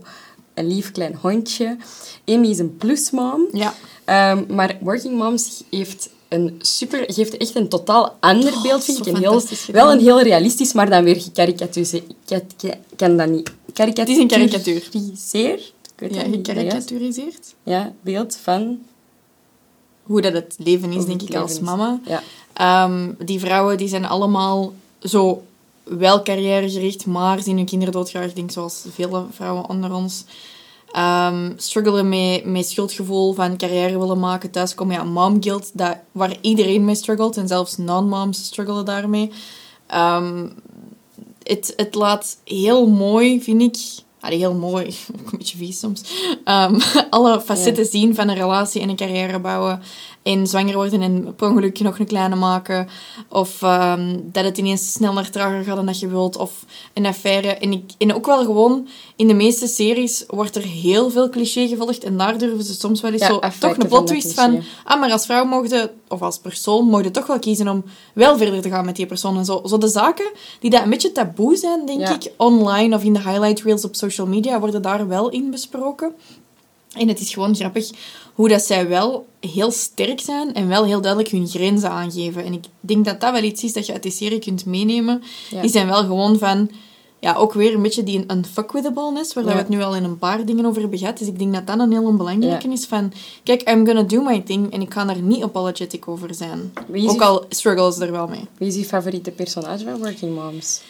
Een 0.54 0.66
lief 0.66 0.90
klein 0.92 1.18
hondje. 1.20 1.76
Amy 2.26 2.48
is 2.48 2.58
een 2.58 2.76
plusmom. 2.76 3.48
Ja. 3.52 3.74
Ehm, 4.04 4.54
maar 4.54 4.78
Working 4.80 5.18
Moms 5.18 5.64
heeft 5.70 6.10
een 6.28 6.54
super, 6.58 7.04
geeft 7.06 7.36
echt 7.36 7.54
een 7.54 7.68
totaal 7.68 8.16
ander 8.20 8.52
beeld, 8.62 8.84
vind 8.84 8.98
ik. 8.98 9.06
Een 9.06 9.16
heel, 9.16 9.42
wel 9.72 9.92
een 9.92 10.00
heel 10.00 10.22
realistisch, 10.22 10.72
maar 10.72 10.90
dan 10.90 11.04
weer 11.04 11.20
gekarikatuuriseerd. 11.20 12.04
Ik 12.62 12.76
kan 12.96 13.16
dat 13.16 13.28
niet. 13.28 13.52
Het 13.74 14.08
is 14.08 14.16
een 14.16 14.28
karikatuur. 14.28 14.80
Karikaturiseerd? 14.80 15.72
Ik 15.94 16.10
weet 16.10 16.14
Ja, 16.14 16.22
gekarikaturiseerd. 16.22 17.54
Ja, 17.62 17.92
beeld 18.00 18.36
van... 18.36 18.78
Hoe 20.02 20.20
dat 20.20 20.32
het 20.32 20.54
leven 20.58 20.92
is, 20.92 21.04
denk 21.04 21.22
ik, 21.22 21.34
als 21.34 21.60
mama. 21.60 22.00
Ja. 22.06 22.22
Ehm, 22.52 23.12
die 23.18 23.40
vrouwen 23.40 23.76
die 23.76 23.88
zijn 23.88 24.04
allemaal 24.04 24.72
zo 25.00 25.42
wel 25.82 26.22
carrièregericht, 26.22 27.06
maar 27.06 27.42
zien 27.42 27.56
hun 27.56 27.66
kinderen 27.66 27.94
doodgraag. 27.94 28.24
Ik 28.24 28.36
denk 28.36 28.50
zoals 28.50 28.84
vele 28.90 29.24
vrouwen 29.30 29.68
onder 29.68 29.92
ons. 29.92 30.24
Ehm 30.92 31.52
struggelen 31.56 32.08
met, 32.08 32.44
met 32.44 32.68
schuldgevoel 32.68 33.32
van 33.32 33.56
carrière 33.56 33.98
willen 33.98 34.18
maken. 34.18 34.50
Thuis 34.50 34.74
komen, 34.74 34.94
ja, 34.94 35.04
mom 35.04 35.42
guilt, 35.42 35.70
dat, 35.72 35.96
waar 36.12 36.36
iedereen 36.40 36.84
mee 36.84 36.94
struggelt. 36.94 37.36
En 37.36 37.48
zelfs 37.48 37.76
non-moms 37.76 38.44
struggelen 38.44 38.84
daarmee. 38.84 39.30
Ehm, 39.86 40.48
het, 41.42 41.72
het 41.76 41.94
laat 41.94 42.36
heel 42.44 42.88
mooi, 42.88 43.42
vind 43.42 43.62
ik... 43.62 44.04
Allee, 44.22 44.38
heel 44.38 44.54
mooi. 44.54 44.96
Ook 45.20 45.26
een 45.32 45.38
beetje 45.38 45.56
vies 45.56 45.78
soms. 45.78 46.02
Ehm, 46.44 46.80
alle 47.10 47.40
facetten 47.40 47.86
zien 47.86 48.14
van 48.14 48.28
een 48.28 48.34
relatie 48.34 48.80
en 48.80 48.88
een 48.88 48.96
carrière 48.96 49.38
bouwen. 49.38 49.82
En 50.22 50.46
zwanger 50.46 50.74
worden 50.74 51.02
en 51.02 51.34
per 51.34 51.48
ongeluk 51.48 51.80
nog 51.80 51.98
een 51.98 52.06
kleine 52.06 52.36
maken. 52.36 52.88
Of 53.28 53.62
ehm, 53.62 54.16
dat 54.22 54.44
het 54.44 54.58
ineens 54.58 54.92
sneller 54.92 55.30
trager 55.30 55.64
gaat 55.64 55.76
dan 55.76 55.86
dat 55.86 56.00
je 56.00 56.08
wilt. 56.08 56.36
Of 56.36 56.64
een 56.94 57.06
affaire. 57.06 57.48
En, 57.48 57.72
ik, 57.72 57.90
en 57.98 58.14
ook 58.14 58.26
wel 58.26 58.44
gewoon, 58.44 58.88
in 59.16 59.28
de 59.28 59.34
meeste 59.34 59.66
series 59.66 60.24
wordt 60.28 60.56
er 60.56 60.62
heel 60.62 61.10
veel 61.10 61.28
cliché 61.28 61.68
gevolgd. 61.68 62.04
En 62.04 62.16
daar 62.16 62.38
durven 62.38 62.64
ze 62.64 62.74
soms 62.74 63.00
wel 63.00 63.12
eens 63.12 63.20
Ja, 63.20 63.26
zo 63.26 63.38
toch 63.58 63.76
een 63.76 63.88
plot 63.88 64.06
twist 64.06 64.34
van... 64.34 64.62
Ah, 64.84 65.00
maar 65.00 65.10
als 65.10 65.26
vrouw 65.26 65.44
mogen, 65.44 65.90
of 66.08 66.22
als 66.22 66.38
persoon, 66.38 67.10
toch 67.12 67.26
wel 67.26 67.38
kiezen 67.38 67.68
om 67.68 67.84
wel 68.14 68.36
verder 68.36 68.62
te 68.62 68.68
gaan 68.68 68.84
met 68.84 68.96
die 68.96 69.06
persoon. 69.06 69.36
En 69.36 69.44
zo, 69.44 69.62
zo 69.66 69.78
de 69.78 69.88
zaken 69.88 70.30
die 70.60 70.70
dat 70.70 70.82
een 70.82 70.90
beetje 70.90 71.12
taboe 71.12 71.56
zijn, 71.56 71.86
denk 71.86 72.00
Ja. 72.00 72.14
ik, 72.14 72.32
online 72.36 72.96
of 72.96 73.04
in 73.04 73.12
de 73.12 73.20
highlight 73.20 73.60
reels 73.62 73.84
op 73.84 73.94
social 73.96 74.26
media, 74.26 74.60
worden 74.60 74.82
daar 74.82 75.08
wel 75.08 75.28
in 75.30 75.50
besproken. 75.50 76.14
En 76.92 77.08
het 77.08 77.20
is 77.20 77.32
gewoon 77.32 77.54
grappig 77.56 77.90
hoe 78.34 78.48
dat 78.48 78.62
zij 78.62 78.88
wel 78.88 79.26
heel 79.40 79.70
sterk 79.70 80.20
zijn 80.20 80.54
en 80.54 80.68
wel 80.68 80.84
heel 80.84 81.00
duidelijk 81.00 81.32
hun 81.32 81.46
grenzen 81.48 81.90
aangeven. 81.90 82.44
En 82.44 82.52
ik 82.52 82.64
denk 82.80 83.04
dat 83.04 83.20
dat 83.20 83.32
wel 83.32 83.42
iets 83.42 83.64
is 83.64 83.72
dat 83.72 83.86
je 83.86 83.92
uit 83.92 84.02
die 84.02 84.12
serie 84.12 84.38
kunt 84.38 84.64
meenemen. 84.66 85.22
Ja. 85.50 85.60
Die 85.60 85.70
zijn 85.70 85.86
wel 85.86 86.04
gewoon 86.04 86.38
van... 86.38 86.70
Ja, 87.20 87.34
ook 87.34 87.52
weer 87.52 87.74
een 87.74 87.82
beetje 87.82 88.02
die 88.02 88.24
unfuckwithableness, 88.32 89.34
waar 89.34 89.44
Ja. 89.44 89.50
we 89.52 89.56
het 89.56 89.68
nu 89.68 89.82
al 89.82 89.94
in 89.96 90.04
een 90.04 90.18
paar 90.18 90.44
dingen 90.44 90.66
over 90.66 90.80
hebben 90.80 90.98
gehad. 90.98 91.18
Dus 91.18 91.28
ik 91.28 91.38
denk 91.38 91.54
dat 91.54 91.66
dat 91.66 91.78
een 91.78 91.90
heel 91.90 92.16
belangrijke 92.16 92.66
Ja. 92.68 92.72
is 92.72 92.84
van... 92.84 93.12
Kijk, 93.42 93.70
I'm 93.70 93.86
gonna 93.86 94.02
do 94.02 94.22
my 94.22 94.40
thing 94.40 94.72
en 94.72 94.80
ik 94.80 94.92
ga 94.92 95.04
daar 95.04 95.22
niet 95.22 95.42
apologetic 95.42 96.08
over 96.08 96.34
zijn. 96.34 96.72
Ook 96.94 97.20
al 97.20 97.44
struggles 97.48 97.98
er 97.98 98.10
wel 98.12 98.26
mee. 98.28 98.44
Wie 98.58 98.68
is 98.68 98.74
je 98.74 98.84
favoriete 98.84 99.30
personage 99.30 99.84
van 99.84 99.98
Working 99.98 100.34
Moms? 100.34 100.80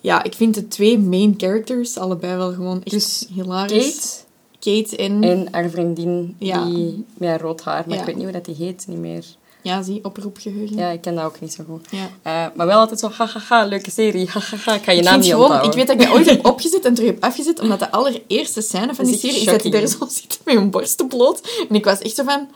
Ja, 0.00 0.22
ik 0.22 0.34
vind 0.34 0.54
de 0.54 0.68
twee 0.68 0.98
main 0.98 1.34
characters 1.36 1.96
allebei 1.98 2.36
wel 2.36 2.52
gewoon 2.52 2.76
echt 2.82 2.90
Dus 2.90 3.26
hilarisch. 3.34 3.94
Kate 3.94 4.30
Kate 4.64 4.96
en... 4.96 5.22
en 5.24 5.48
haar 5.50 5.70
vriendin, 5.70 6.36
Ja. 6.38 6.64
die 6.64 7.04
met 7.18 7.40
rood 7.40 7.62
haar, 7.62 7.84
maar 7.86 7.94
Ja. 7.94 8.00
ik 8.00 8.06
weet 8.06 8.14
niet 8.14 8.24
hoe 8.24 8.32
dat 8.32 8.44
die 8.44 8.54
heet, 8.54 8.84
niet 8.88 8.98
meer. 8.98 9.24
Ja, 9.62 9.82
zie, 9.82 10.04
oproepgeheugen. 10.04 10.76
Ja, 10.76 10.88
ik 10.90 11.00
ken 11.00 11.14
dat 11.14 11.24
ook 11.24 11.40
niet 11.40 11.52
zo 11.52 11.64
goed. 11.68 11.86
Ja. 11.90 12.08
Eh, 12.22 12.56
maar 12.56 12.66
wel 12.66 12.78
altijd 12.78 13.00
zo, 13.00 13.08
hahaha, 13.10 13.64
leuke 13.64 13.90
serie, 13.90 14.28
hahaha, 14.28 14.74
ik 14.74 14.82
ga 14.82 14.92
je 14.92 14.98
Ik, 14.98 15.04
naam 15.04 15.18
niet 15.20 15.28
gewoon, 15.30 15.40
onthouden. 15.42 15.70
ik 15.70 15.76
weet 15.76 15.86
dat 15.86 16.00
ik 16.00 16.02
dat 16.06 16.16
ooit 16.16 16.30
heb 16.30 16.46
opgezet 16.52 16.84
en 16.84 16.94
terug 16.94 17.10
heb 17.10 17.24
afgezet, 17.24 17.60
omdat 17.60 17.78
de 17.78 17.90
allereerste 17.90 18.60
scène 18.60 18.94
van 18.94 19.04
die 19.04 19.18
serie 19.18 19.40
is 19.40 19.44
dat 19.44 19.62
hij 19.62 19.70
daar 19.70 19.86
zo 19.86 20.06
zit 20.08 20.40
met 20.44 20.56
een 20.56 20.70
borsten 20.70 21.06
bloot. 21.08 21.40
En 21.68 21.74
ik 21.74 21.84
was 21.84 21.98
echt 21.98 22.14
zo 22.14 22.24
van, 22.24 22.48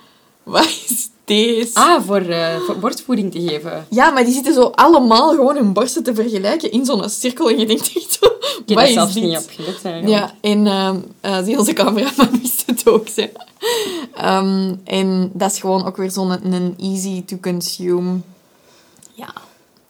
wat 0.47 0.65
is 0.89 1.09
deze? 1.25 1.75
Ah, 1.75 2.03
voor, 2.03 2.21
eh, 2.21 2.57
voor 2.61 2.79
borstvoeding 2.79 3.33
te 3.33 3.41
geven. 3.41 3.87
Ja, 3.91 4.11
maar 4.11 4.25
die 4.25 4.35
zitten 4.35 4.55
zo 4.55 4.63
allemaal 4.75 5.31
gewoon 5.31 5.57
hun 5.57 5.73
borsten 5.73 6.03
te 6.03 6.15
vergelijken 6.15 6.71
in 6.71 6.85
zo'n 6.85 7.09
cirkel. 7.11 7.51
En 7.51 7.59
je 7.59 7.67
denkt 7.67 7.93
echt 7.95 8.19
zo, 8.21 8.27
Ik 8.67 8.79
heb 8.79 8.87
zelfs 8.89 9.15
dit? 9.15 9.23
niet 9.23 9.37
op 9.39 9.51
gelet. 9.51 9.85
eigenlijk. 9.85 10.09
Ja, 10.09 10.35
en 10.41 10.67
ehm 10.67 10.97
eh, 11.21 11.45
zie 11.45 11.59
onze 11.59 11.73
cameraman 11.73 12.39
wist 12.43 12.63
het 12.67 12.89
ook. 12.89 13.09
Hè. 13.09 13.27
Ehm, 14.15 14.75
en 14.85 15.31
dat 15.33 15.53
is 15.53 15.59
gewoon 15.61 15.87
ook 15.87 15.97
weer 15.97 16.11
zo'n 16.11 16.53
een 16.55 16.75
easy 16.81 17.25
to 17.25 17.37
consume. 17.41 18.19
Ja, 19.15 19.33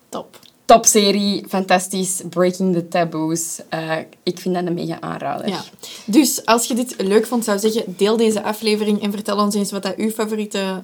top. 0.08 0.38
Topserie, 0.66 1.44
fantastisch, 1.48 2.22
breaking 2.28 2.74
the 2.74 2.88
taboos. 2.88 3.60
Eh, 3.68 3.96
ik 4.22 4.38
vind 4.38 4.54
dat 4.54 4.66
een 4.66 4.74
mega 4.74 5.00
aanrader. 5.00 5.48
Ja. 5.48 5.64
Dus 6.06 6.44
als 6.44 6.66
je 6.66 6.74
dit 6.74 6.94
leuk 6.98 7.26
vond, 7.26 7.44
zou 7.44 7.58
zeggen, 7.58 7.94
deel 7.96 8.16
deze 8.16 8.42
aflevering 8.42 9.02
en 9.02 9.12
vertel 9.12 9.38
ons 9.38 9.54
eens 9.54 9.70
wat 9.70 9.82
dat 9.82 9.96
uw 9.96 10.10
favoriete 10.10 10.80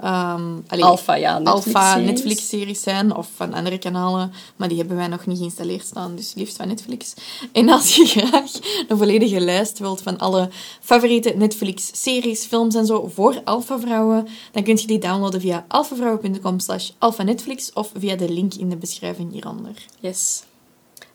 allee, 0.66 0.84
Alpha, 0.84 1.14
ja, 1.14 1.38
Netflix 1.38 1.66
Alpha 1.66 1.92
series. 1.92 2.10
Netflix-series 2.10 2.82
zijn. 2.82 3.16
Of 3.16 3.28
van 3.34 3.52
andere 3.52 3.78
kanalen. 3.78 4.32
Maar 4.56 4.68
die 4.68 4.78
hebben 4.78 4.96
wij 4.96 5.06
nog 5.06 5.26
niet 5.26 5.38
geïnstalleerd 5.38 5.84
staan. 5.84 6.16
Dus 6.16 6.34
liefst 6.34 6.56
van 6.56 6.68
Netflix. 6.68 7.14
En 7.52 7.68
als 7.68 7.96
je 7.96 8.04
graag 8.16 8.50
een 8.88 8.96
volledige 8.96 9.40
lijst 9.40 9.78
wilt 9.78 10.02
van 10.02 10.18
alle 10.18 10.48
favoriete 10.80 11.34
Netflix-series, 11.36 12.44
films 12.44 12.74
en 12.74 12.86
zo 12.86 13.10
voor 13.14 13.40
Alpha-vrouwen, 13.44 14.28
dan 14.52 14.62
kun 14.62 14.76
je 14.76 14.86
die 14.86 14.98
downloaden 14.98 15.40
via 15.40 15.64
alphavrouwen.com 15.68 16.58
slash 16.58 16.90
alphanetflix 16.98 17.72
of 17.72 17.90
via 17.98 18.16
de 18.16 18.32
link 18.32 18.54
in 18.54 18.68
de 18.68 18.76
beschrijving 18.76 19.32
hieronder. 19.32 19.71
Yes. 20.00 20.42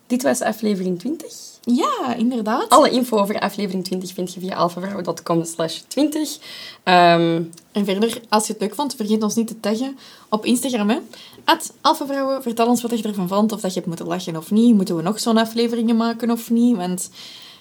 Dit 0.06 0.22
was 0.22 0.40
aflevering 0.40 0.98
20. 0.98 1.32
Ja, 1.62 2.14
inderdaad. 2.14 2.68
Alle 2.68 2.90
info 2.90 3.16
over 3.18 3.40
aflevering 3.40 3.84
20 3.84 4.12
vind 4.14 4.34
je 4.34 4.40
via 4.40 4.56
alphavrouw.com 4.56 5.44
slash 5.44 5.78
20. 5.88 6.38
Ehm, 6.82 7.42
En 7.72 7.84
verder, 7.84 8.20
als 8.28 8.46
je 8.46 8.52
het 8.52 8.62
leuk 8.62 8.74
vond, 8.74 8.94
vergeet 8.94 9.22
ons 9.22 9.34
niet 9.34 9.46
te 9.46 9.60
taggen 9.60 9.98
op 10.28 10.44
Instagram. 10.44 10.88
Hè. 10.90 10.98
At 11.44 11.72
Alphavrouwen, 11.80 12.42
vertel 12.42 12.66
ons 12.66 12.82
wat 12.82 12.98
je 12.98 13.08
ervan 13.08 13.28
vond. 13.28 13.52
Of 13.52 13.60
dat 13.60 13.70
je 13.70 13.76
hebt 13.76 13.86
moeten 13.86 14.06
lachen 14.06 14.36
of 14.36 14.50
niet. 14.50 14.74
Moeten 14.74 14.96
we 14.96 15.02
nog 15.02 15.20
zo'n 15.20 15.36
afleveringen 15.36 15.96
maken 15.96 16.30
of 16.30 16.50
niet? 16.50 16.76
Want 16.76 17.10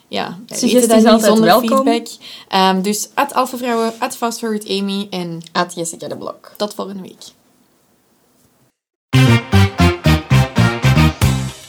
ja, 0.07 0.39
Suggesties 0.45 0.87
dat 0.87 0.97
niet 0.97 1.07
altijd 1.07 1.25
zonder 1.25 1.45
welkom. 1.45 1.67
feedback. 1.85 2.07
Ehm, 2.47 2.81
dus 2.81 3.09
at 3.13 3.33
Alphavrouwen, 3.33 3.93
at 3.99 4.15
Fastforward 4.17 4.69
Amy. 4.69 5.07
En 5.09 5.41
at 5.51 5.73
Jessica 5.75 6.07
de 6.07 6.17
Blok. 6.17 6.51
tot 6.57 6.73
volgende 6.73 7.01
week. 7.01 7.23